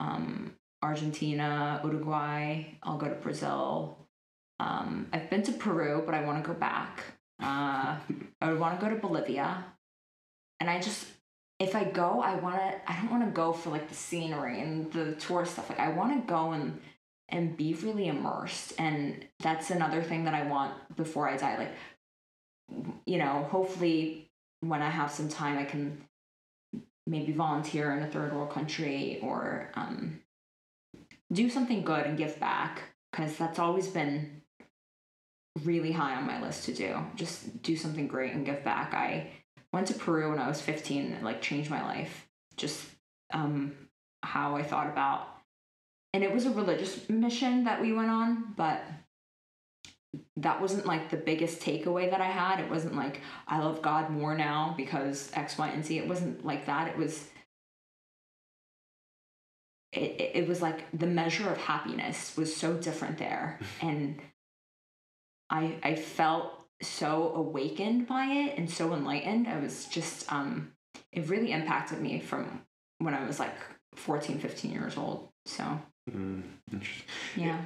[0.00, 2.78] um, Argentina, Uruguay.
[2.82, 3.98] I'll go to Brazil.
[4.60, 7.04] Um, I've been to Peru, but I want to go back.
[7.38, 7.96] Uh,
[8.40, 9.62] I would want to go to Bolivia,
[10.58, 11.06] and I just
[11.58, 12.90] if I go, I want to.
[12.90, 15.68] I don't want to go for like the scenery and the tourist stuff.
[15.68, 16.80] Like I want to go and
[17.28, 21.58] and be really immersed, and that's another thing that I want before I die.
[21.58, 21.74] Like
[23.04, 24.31] you know, hopefully
[24.62, 26.04] when I have some time, I can
[27.06, 30.20] maybe volunteer in a third world country or um,
[31.32, 32.82] do something good and give back.
[33.10, 34.42] because that's always been
[35.64, 36.96] really high on my list to do.
[37.16, 38.94] Just do something great and give back.
[38.94, 39.30] I
[39.72, 42.28] went to Peru when I was 15 and like changed my life.
[42.56, 42.86] Just
[43.34, 43.72] um,
[44.22, 45.26] how I thought about,
[46.14, 48.82] and it was a religious mission that we went on, but
[50.36, 52.60] that wasn't like the biggest takeaway that I had.
[52.60, 55.98] It wasn't like I love God more now because X, Y, and Z.
[55.98, 56.88] It wasn't like that.
[56.88, 57.26] It was
[59.92, 64.22] it, it was like the measure of happiness was so different there and
[65.50, 70.72] i i felt so awakened by it and so enlightened i was just um
[71.12, 72.62] it really impacted me from
[73.00, 73.54] when i was like
[73.96, 75.78] 14 15 years old so
[76.10, 76.42] Mm,
[77.36, 77.60] yeah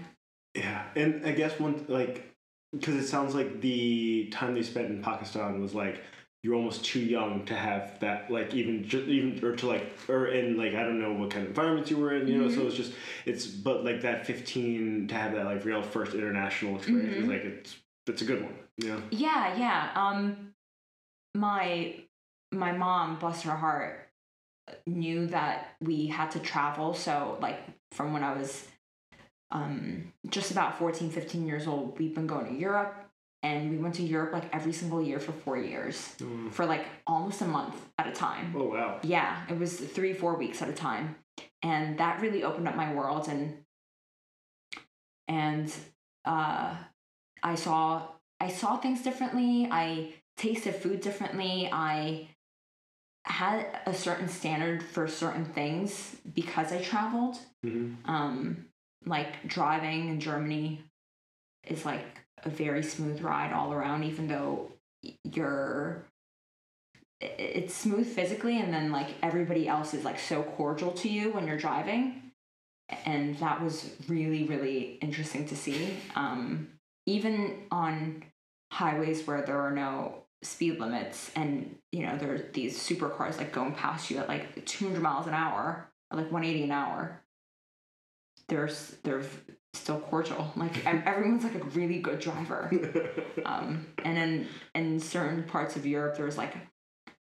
[0.56, 2.34] yeah, and I guess one like
[2.72, 6.02] because it sounds like the time they spent in Pakistan was like
[6.42, 10.28] you're almost too young to have that like even ju- even or to like or
[10.28, 12.66] in like I don't know what kind of environments you were in you know so
[12.66, 12.92] it's just
[13.24, 17.28] it's but like that 15 to have that like real first international experience is Mhm.
[17.28, 19.90] like it's it's a good one yeah Yeah, yeah.
[19.94, 20.52] Um
[21.34, 21.96] my
[22.52, 24.08] my mom, bless her heart,
[24.86, 27.58] knew that we had to travel, so like
[27.92, 28.66] from when I was
[29.50, 32.94] um just about 14, 15 years old, we've been going to Europe
[33.42, 36.50] and we went to Europe like every single year for 4 years Mm.
[36.52, 38.54] for like almost a month at a time.
[38.56, 41.16] oh wow Yeah, it was three, four weeks at a time.
[41.62, 43.58] And that really opened up my world and
[45.28, 45.72] and
[46.24, 46.74] uh
[47.42, 48.08] I saw
[48.40, 49.68] I saw things differently.
[49.70, 51.68] I tasted food differently.
[51.72, 52.28] I
[53.24, 57.38] had a certain standard for certain things because I traveled.
[57.62, 58.66] hmm Um
[59.06, 60.82] like driving in Germany
[61.64, 62.04] is like
[62.44, 64.72] a very smooth ride all around even though
[65.24, 66.04] you're
[67.20, 71.46] it's smooth physically and then like everybody else is like so cordial to you when
[71.46, 72.22] you're driving.
[73.04, 75.96] And that was really really interesting to see.
[76.14, 76.68] Um
[77.06, 78.24] even on
[78.72, 83.52] highways where there are no speed limits and you know there are these supercars like
[83.52, 87.22] going past you at like 200 miles an hour or like 180 an hour
[88.48, 89.24] there's they're
[89.74, 90.52] still cordial.
[90.56, 92.70] Like everyone's like a really good driver.
[93.44, 96.56] Um, and then in certain parts of Europe, there's like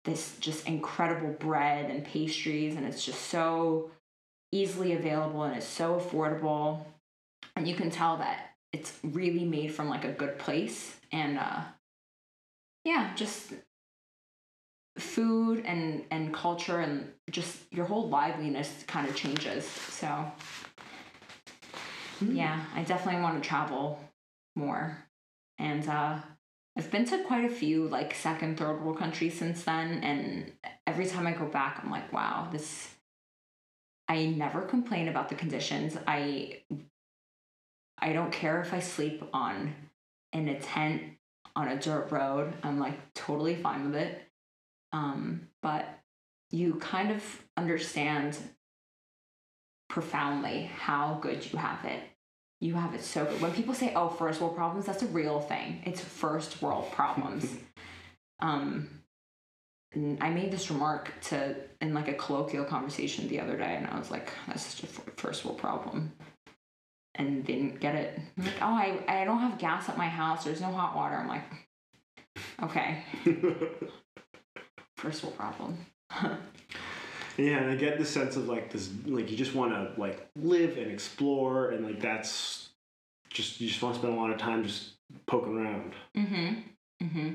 [0.04, 3.90] this just incredible bread and pastries, and it's just so
[4.52, 6.86] easily available and it's so affordable,
[7.56, 11.62] and you can tell that it's really made from like a good place, and uh,
[12.86, 13.54] yeah, just
[14.98, 19.66] food and and culture and just your whole liveliness kind of changes.
[19.66, 20.32] So
[22.22, 24.00] yeah, I definitely want to travel
[24.56, 24.98] more.
[25.58, 26.20] And uh
[26.76, 30.52] I've been to quite a few like second, third world countries since then and
[30.88, 32.90] every time I go back I'm like, wow, this
[34.08, 35.98] I never complain about the conditions.
[36.08, 36.62] I
[37.98, 39.74] I don't care if I sleep on
[40.34, 41.04] in a tent
[41.56, 42.54] on a dirt road.
[42.64, 44.22] I'm like totally fine with it.
[44.92, 45.88] Um, but
[46.52, 47.24] you kind of
[47.56, 48.38] understand
[49.94, 52.02] profoundly how good you have it.
[52.60, 53.40] You have it so good.
[53.40, 55.84] When people say, "Oh, first world problems," that's a real thing.
[55.86, 57.46] It's first world problems.
[58.40, 58.90] um,
[59.96, 64.00] I made this remark to in like a colloquial conversation the other day, and I
[64.00, 66.14] was like, "That's such a first world problem,"
[67.14, 68.20] and didn't get it.
[68.36, 70.44] I'm like, "Oh, I I don't have gas at my house.
[70.44, 71.46] There's no hot water." I'm like,
[72.64, 73.04] "Okay,
[74.98, 75.78] first world problem."
[77.38, 80.28] Yeah, and I get the sense of like this, like you just want to like
[80.36, 82.70] live and explore, and like that's
[83.30, 84.92] just you just want to spend a lot of time just
[85.26, 85.94] poking around.
[86.16, 87.06] Mm-hmm.
[87.06, 87.30] Mm-hmm.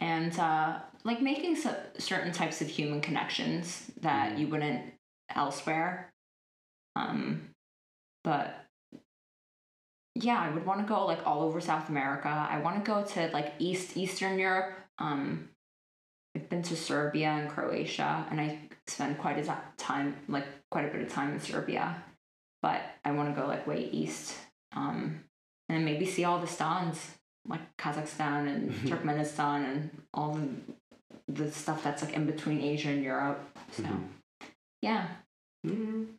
[0.00, 4.38] And uh, like making so- certain types of human connections that Mhm.
[4.38, 4.94] you wouldn't
[5.34, 6.12] elsewhere.
[6.94, 7.50] Um,
[8.24, 8.54] but
[10.14, 12.28] yeah, I would want to go like all over South America.
[12.28, 14.74] I want to go to like East Eastern Europe.
[14.98, 15.50] Um,
[16.36, 20.88] I've been to Serbia and Croatia, and I spend quite a time, like quite a
[20.88, 22.02] bit of time in Serbia.
[22.60, 24.34] But I want to go like way east,
[24.74, 25.20] um,
[25.70, 27.14] and maybe see all the stans,
[27.48, 30.48] like Kazakhstan and Turkmenistan, and all the
[31.28, 33.40] the stuff that's like in between Asia and Europe.
[33.72, 34.08] So Mhm.
[34.82, 35.06] yeah,
[35.66, 36.18] Mhm.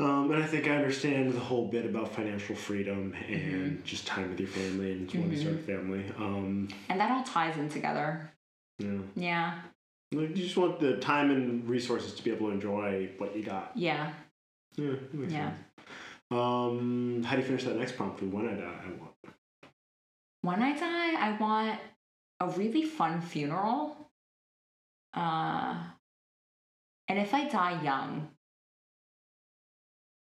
[0.00, 4.30] Um, and I think I understand the whole bit about financial freedom and just time
[4.30, 6.04] with your family and when you start a family.
[6.16, 8.30] Um, and that all ties in together.
[8.78, 8.98] Yeah.
[9.14, 9.60] Yeah,
[10.10, 13.72] you just want the time and resources to be able to enjoy what you got.
[13.74, 14.12] yeah,
[14.76, 14.94] Yeah.
[15.28, 15.28] Yeah.
[15.28, 15.58] sense.
[16.30, 18.22] Um, how do you finish that next prompt?
[18.22, 19.14] When I die, I want.
[20.42, 21.80] when I die, I want
[22.40, 23.96] a really fun funeral.
[25.14, 25.74] Uh,
[27.08, 28.28] and if I die young,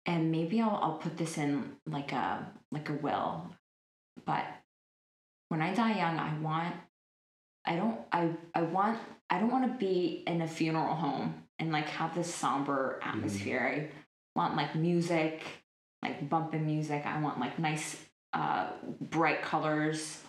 [0.05, 3.49] and maybe I'll I'll put this in like a like a will,
[4.25, 4.45] but
[5.49, 6.75] when I die young, I want
[7.65, 8.99] I don't I I want
[9.29, 13.89] I don't want to be in a funeral home and like have this somber atmosphere.
[14.35, 15.43] I want like music,
[16.03, 17.05] like bumping music.
[17.05, 17.97] I want like nice
[18.33, 18.67] uh
[19.01, 20.21] bright colors.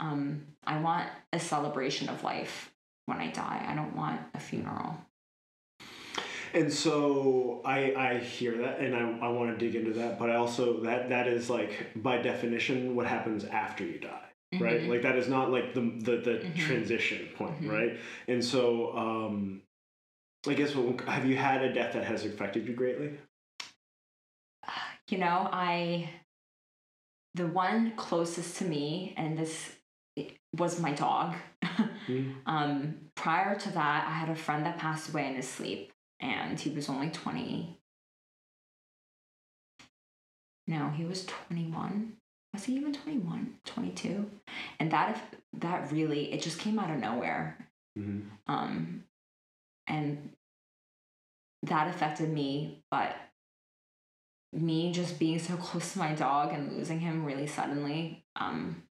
[0.00, 2.72] Um I want a celebration of life
[3.06, 3.66] when I die.
[3.68, 4.96] I don't want a funeral.
[6.54, 10.30] And so I I hear that and I, I want to dig into that, but
[10.30, 14.22] I also that that is like by definition what happens after you die.
[14.60, 14.80] Right?
[14.82, 14.88] Mhm.
[14.88, 16.56] Like that is not like the the, the Mhm.
[16.56, 17.70] transition point, Mhm.
[17.70, 17.98] right?
[18.28, 19.62] And so um
[20.48, 23.18] I guess what, have you had a death that has affected you greatly?
[25.08, 26.10] you know i
[27.34, 29.76] the one closest to me and this
[30.56, 31.34] was my dog
[32.08, 32.34] Mm.
[32.46, 36.58] um prior to that i had a friend that passed away in his sleep and
[36.58, 37.78] he was only 20
[40.66, 42.16] no he was 21
[42.56, 44.30] was he even 21 22
[44.80, 47.58] and that if that really it just came out of nowhere
[47.98, 48.28] Mm-hmm.
[48.46, 49.04] um,
[49.86, 50.30] and
[51.62, 53.14] that affected me but
[54.52, 58.82] me just being so close to my dog and losing him really suddenly um,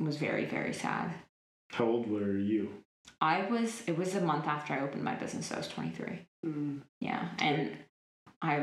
[0.00, 1.12] was very very sad
[1.72, 2.70] How old were you?
[3.20, 6.26] i was it was a month after i opened my business so i was 23
[6.46, 6.80] Mm.
[7.00, 7.76] yeah and
[8.40, 8.56] i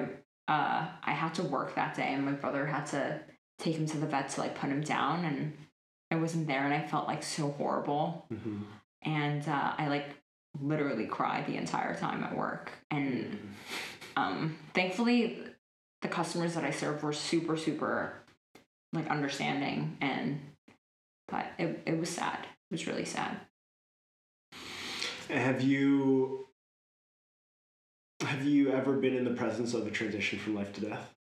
[0.48, 3.20] uh, i had to work that day and my brother had to
[3.60, 5.54] take him to the vet to like put him down and
[6.12, 8.62] i wasn't there and i felt like so horrible Mm-hmm.
[9.04, 10.10] and uh, I like
[10.62, 12.72] literally cried the entire time at work.
[12.90, 13.38] And
[14.16, 15.40] um, thankfully,
[16.02, 18.14] the customers that I served were super, super
[18.94, 19.98] like understanding.
[20.02, 20.40] And
[21.28, 22.40] but it it was sad.
[22.42, 23.38] It was really sad.
[25.30, 26.48] Have you
[28.22, 31.14] have you ever been in the presence of a transition from life to death?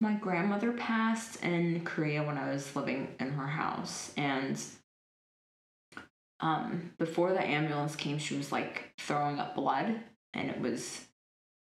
[0.00, 4.62] My grandmother passed in Korea when I was living in her house, and
[6.40, 9.98] um, before the ambulance came, she was like throwing up blood,
[10.34, 11.06] and it was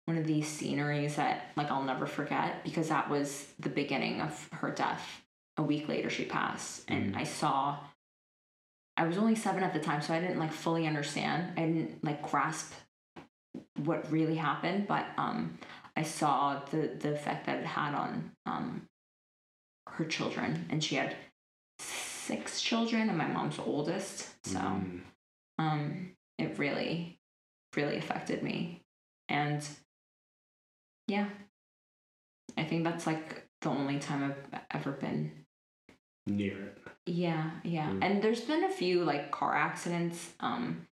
[0.06, 4.48] one of these sceneries that like I'll never forget because that was the beginning of
[4.52, 5.22] her death.
[5.56, 7.18] A week later, she passed, and Mhm.
[7.18, 7.78] I saw.
[8.98, 11.58] I was only seven at the time, so I didn't like fully understand.
[11.58, 12.72] I didn't like grasp
[13.76, 15.58] what really happened, but um,
[15.96, 18.88] I saw the the effect that it had on um
[19.88, 21.16] her children, and she had
[21.78, 25.02] six children, and my mom's oldest, so Mm.
[25.58, 27.18] um, it really,
[27.76, 28.82] really affected me,
[29.28, 29.66] and
[31.08, 31.28] yeah,
[32.56, 35.46] I think that's like the only time I've ever been
[36.26, 36.78] near it.
[37.06, 37.90] yeah, yeah.
[37.90, 37.98] Mm.
[38.02, 40.86] And there's been a few like car accidents um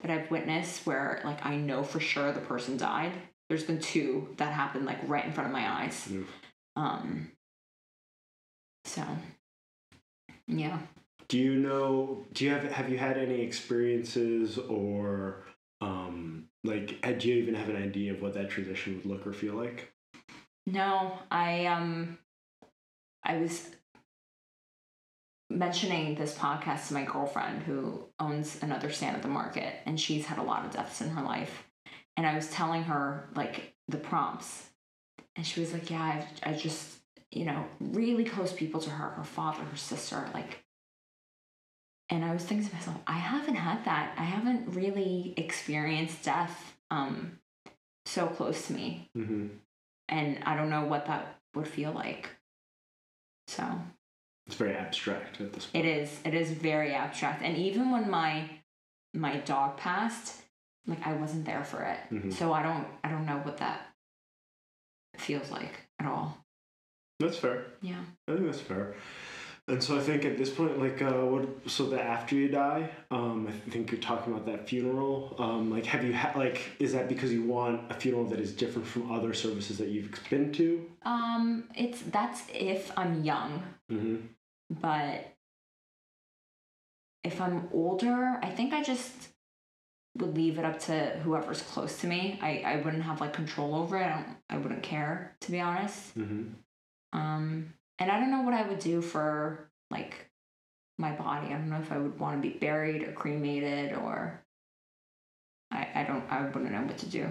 [0.00, 3.12] that I've witnessed where like I know for sure the person died.
[3.50, 6.08] There's been two that happened like right in front of my eyes.
[6.76, 7.32] Um
[8.84, 9.02] so
[10.46, 10.78] yeah.
[11.28, 12.24] Do you know?
[12.32, 15.44] Do you have have you had any experiences or
[15.80, 19.32] um like had you even have an idea of what that transition would look or
[19.32, 19.92] feel like?
[20.68, 22.18] No, I um
[23.24, 23.68] I was
[25.50, 30.26] mentioning this podcast to my girlfriend who owns another stand at the market and she's
[30.26, 31.64] had a lot of deaths in her life.
[32.16, 34.66] And I was telling her like the prompts.
[35.36, 36.02] And she was like, Yeah,
[36.44, 36.98] I I just
[37.30, 40.64] you know, really close people to her, her father, her sister, like
[42.12, 44.14] and I was thinking to myself, I haven't had that.
[44.18, 47.38] I haven't really experienced death um
[48.06, 49.46] so close to me Mm-hmm.
[50.08, 52.30] and I don't know what that would feel like.
[53.46, 53.64] So
[54.46, 55.84] It's very abstract at this point.
[55.84, 57.42] it is it is very abstract.
[57.42, 58.50] And even when my
[59.14, 60.42] my dog passed,
[60.86, 61.98] like I wasn't there for it.
[62.10, 62.32] Mhm.
[62.32, 63.86] So I don't I don't know what that
[65.16, 66.38] feels like at all.
[67.18, 67.66] That's fair.
[67.82, 68.02] Yeah.
[68.28, 68.94] I think that's fair.
[69.68, 71.70] And so I think at this point, like, uh, what?
[71.70, 75.36] So that after you die, um, I think you're talking about that funeral.
[75.38, 78.52] Um, like, have you had like, is that because you want a funeral that is
[78.52, 80.90] different from other services that you've been to?
[81.02, 83.62] Um it's that's if I'm young,
[83.92, 84.16] Mm-hmm.
[84.80, 85.26] but
[87.22, 89.28] if I'm older, I think I just
[90.18, 92.38] would leave it up to whoever's close to me.
[92.42, 94.04] I, I wouldn't have like control over it.
[94.06, 96.18] I don't I wouldn't care to be honest.
[96.18, 97.18] Mm-hmm.
[97.18, 100.28] Um, and I don't know what I would do for like
[100.98, 101.48] my body.
[101.48, 104.42] I don't know if I would want to be buried or cremated or
[105.70, 107.28] I, I don't I wouldn't know what to do.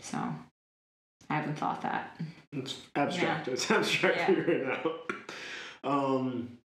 [0.00, 0.18] So
[1.28, 2.20] I haven't thought that.
[2.52, 3.48] It's abstract.
[3.48, 4.26] It's abstract Yeah.
[4.26, 5.12] figuring it out.
[5.84, 6.58] Um,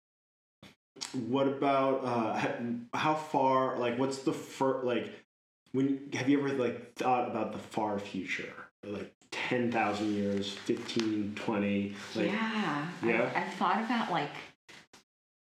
[1.28, 2.48] what about uh,
[2.98, 3.78] how far?
[3.78, 4.84] Like, what's the fur?
[4.84, 5.12] Like,
[5.72, 8.54] when have you ever like thought about the far future?
[8.84, 11.96] Like 10,000 years, 15, 20.
[12.16, 12.88] Like, yeah.
[13.04, 13.32] Yeah?
[13.36, 14.32] I, I've thought about like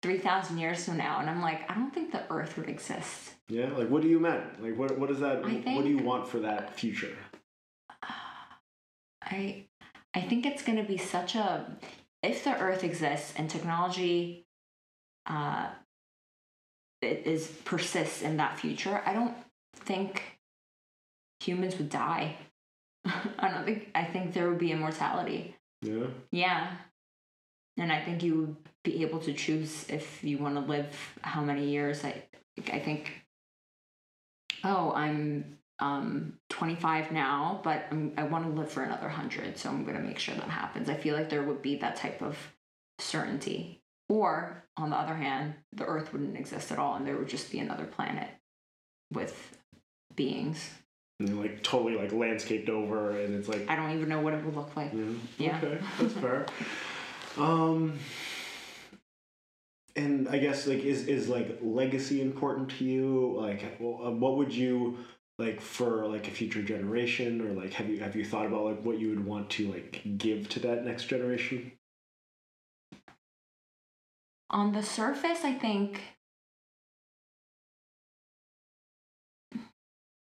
[0.02, 3.34] 3,000 years from now, and I'm like, I don't think the Earth would exist.
[3.48, 3.70] yeah.
[3.72, 5.44] Like, what do you mean Like, what, what is that?
[5.44, 7.16] I what do you want for that future?
[9.22, 9.64] I
[10.14, 11.76] I think it's going to be such a
[12.22, 14.46] if the Earth exists and technology
[15.26, 15.68] uh,
[17.00, 19.02] it is persists in that future.
[19.04, 19.34] I don't
[19.74, 20.38] think
[21.40, 22.36] humans would die.
[23.04, 23.88] I don't think.
[23.94, 25.54] I think there would be immortality.
[25.82, 26.06] Yeah.
[26.32, 26.76] Yeah,
[27.76, 31.42] and I think you would be able to choose if you want to live how
[31.42, 32.04] many years.
[32.04, 32.24] I
[32.72, 33.12] I think.
[34.64, 39.68] Oh, I'm um 25 now, but I'm, I want to live for another 100, so
[39.68, 40.88] I'm going to make sure that happens.
[40.88, 42.36] I feel like there would be that type of
[42.98, 43.82] certainty.
[44.08, 47.52] Or on the other hand, the earth wouldn't exist at all and there would just
[47.52, 48.28] be another planet
[49.12, 49.57] with
[50.18, 50.70] beings.
[51.20, 54.44] And like totally like landscaped over, and it's like I don't even know what it
[54.44, 54.92] would look like.
[54.92, 55.14] Yeah.
[55.38, 55.56] Yeah.
[55.56, 56.46] Okay, that's fair.
[57.36, 57.98] um,
[59.96, 63.36] and I guess like is is like legacy important to you?
[63.36, 64.98] Like, um, what would you
[65.38, 68.84] like for like a future generation, or like have you have you thought about like
[68.84, 71.72] what you would want to like give to that next generation?
[74.50, 76.00] On the surface, I think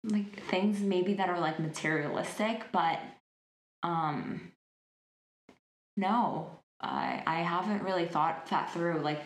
[0.05, 3.01] like things maybe that are like materialistic, but
[3.83, 4.53] um
[5.97, 6.51] no.
[6.81, 9.25] I I haven't really thought that through like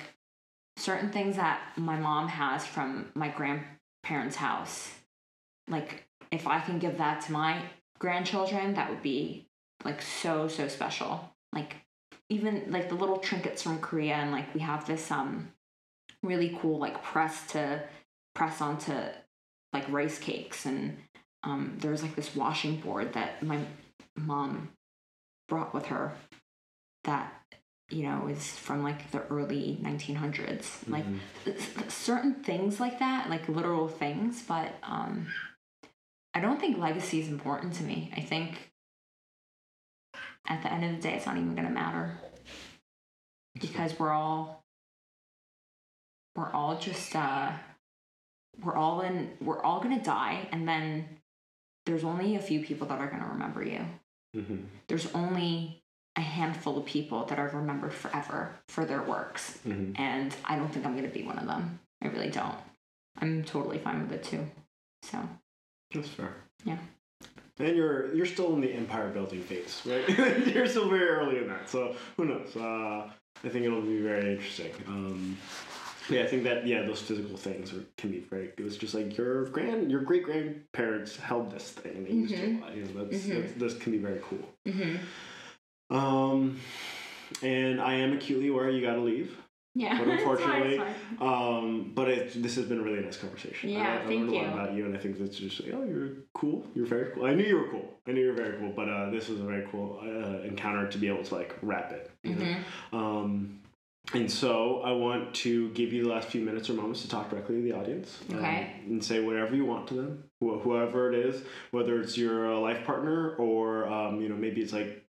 [0.77, 4.93] certain things that my mom has from my grandparents' house.
[5.69, 7.63] Like if I can give that to my
[7.99, 9.49] grandchildren, that would be
[9.85, 11.35] like so so special.
[11.53, 11.77] Like
[12.29, 15.53] even like the little trinkets from Korea and like we have this um
[16.23, 17.83] really cool like press to
[18.35, 18.93] press onto
[19.73, 20.97] like rice cakes and
[21.45, 23.59] um there's like this washing board that my
[24.17, 24.71] mom
[25.49, 26.13] brought with her
[27.05, 27.33] that
[27.91, 31.21] you know is from like the early 1900s like Mhm.
[31.47, 35.27] s- certain things like that like literal things but um
[36.35, 38.13] i don't think legacy is important to me.
[38.17, 38.71] I think
[40.47, 42.19] at the end of the day it's not even going to matter
[43.61, 44.65] because we're all
[46.37, 47.53] we're all just uh
[48.63, 51.07] we're all in we're all going to die and then
[51.87, 53.81] there's only a few people that are going to remember you
[54.37, 54.65] Mhm.
[54.89, 55.83] there's only
[56.17, 59.99] a handful of people that are remembered forever for their works Mhm.
[59.99, 61.79] and I don't think I'm gonna be one of them.
[62.03, 62.57] I really don't.
[63.17, 64.47] I'm totally fine with it too.
[65.03, 65.19] So
[65.95, 66.35] That's fair.
[66.65, 66.79] Yeah.
[67.59, 70.07] And you're you're still in the empire building phase, right?
[70.55, 72.55] you're still very early in that, so who knows?
[72.57, 73.11] Uh,
[73.45, 74.73] I think it'll be very interesting.
[74.89, 75.37] Um,
[76.11, 78.51] yeah, I think that yeah, those physical things are, can be very.
[78.57, 82.35] It was just like your grand, your great grandparents held this thing and they used
[82.35, 82.75] it a lot.
[82.77, 83.43] You know, that's, Mhm.
[83.43, 84.49] that's this can be very cool.
[84.67, 84.97] mm-hmm.
[85.91, 86.59] Um,
[87.43, 89.37] and I am acutely aware you got to leave.
[89.75, 90.95] yeah, But it's fine, it's unfortunately, fine.
[91.21, 93.71] Um, but it, this has been a really nice conversation.
[93.71, 95.73] Yeah, I, I thank learned a lot about you, and I think that's just like,
[95.75, 96.67] oh, you're cool.
[96.75, 97.25] You're very cool.
[97.27, 97.89] I knew you were cool.
[98.07, 98.73] I knew you were very cool.
[98.75, 101.93] But uh, this was a very cool uh, encounter to be able to like wrap
[101.93, 102.11] it.
[102.23, 102.45] you know?
[102.45, 102.59] Mhm.
[102.99, 103.18] Um,
[104.15, 107.31] and so I want to give you the last few minutes or moments to talk
[107.31, 108.19] directly to the audience.
[108.31, 108.73] um, Okay.
[108.87, 111.43] and say whatever you want to them, wh- whoever it is,
[111.73, 115.05] whether it's your uh, life partner or um, you know maybe it's like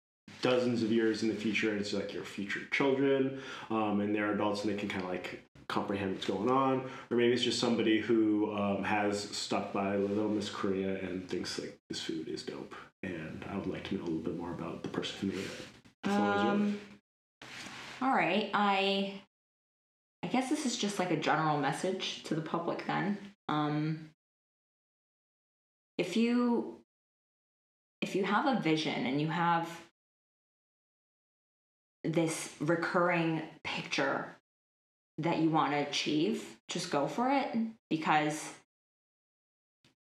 [0.43, 3.41] dozens of years in the future and it's like your future children
[3.71, 7.17] um, and they're adults and they can kind of like comprehend what's going on or
[7.17, 11.79] maybe it's just somebody who um, has stuck by little miss korea and thinks like
[11.89, 14.83] this food is dope and i would like to know a little bit more about
[14.83, 15.51] the person who made it
[16.03, 16.61] The floor is yours.
[16.61, 16.79] Um,
[18.05, 19.15] all right, I
[20.23, 23.17] I guess this is just like a general message to the public then.
[23.49, 24.11] Um,
[25.97, 26.81] if you
[28.03, 29.69] if you have a vision and you have
[32.03, 34.37] this recurring picture
[35.17, 37.57] that you want to achieve, just go for it
[37.89, 38.51] because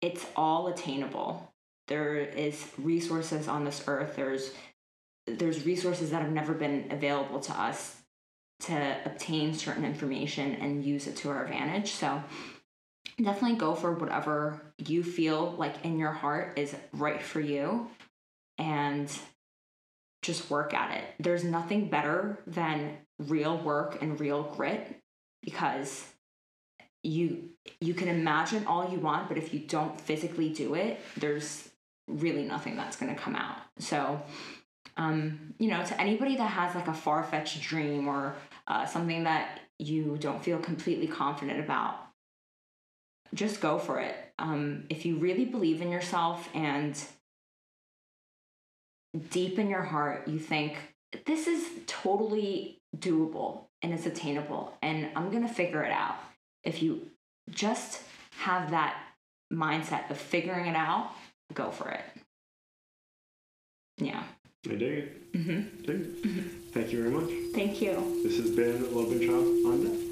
[0.02, 1.54] it's all attainable.
[1.88, 4.16] There is resources on this earth.
[4.16, 4.52] There's
[5.28, 7.98] there's resources that have never been available to us
[8.62, 11.92] to obtain certain information and use it to our advantage.
[11.92, 12.24] So
[13.22, 17.88] definitely go for whatever you feel like in your heart is right for you
[18.58, 19.12] and
[20.22, 21.04] just work at it.
[21.20, 25.00] There's nothing better than real work and real grit
[25.42, 26.06] because
[27.04, 27.50] you
[27.82, 31.70] you can imagine all you want but if you don't physically do it there's
[32.08, 33.58] really nothing that's going to come out.
[33.80, 34.22] So
[34.98, 38.36] um, you know, to anybody that has like a far fetched dream or
[38.68, 41.96] uh, something that you don't feel completely confident about,
[43.34, 44.16] just go for it.
[44.38, 46.98] Um, if you really believe in yourself and
[49.30, 50.76] deep in your heart you think
[51.26, 56.16] this is totally doable and it's attainable and I'm going to figure it out.
[56.64, 57.10] If you
[57.50, 58.02] just
[58.40, 58.98] have that
[59.52, 61.12] mindset of figuring it out,
[61.54, 62.02] go for it.
[63.98, 64.24] Yeah.
[64.66, 65.34] I dig it.
[65.34, 65.82] Mm-hmm.
[65.84, 66.46] Dig it.
[66.72, 67.30] Thank you very much.
[67.54, 68.22] Thank you.
[68.24, 69.34] This has been Lobynn Cha
[69.70, 70.03] on Deck.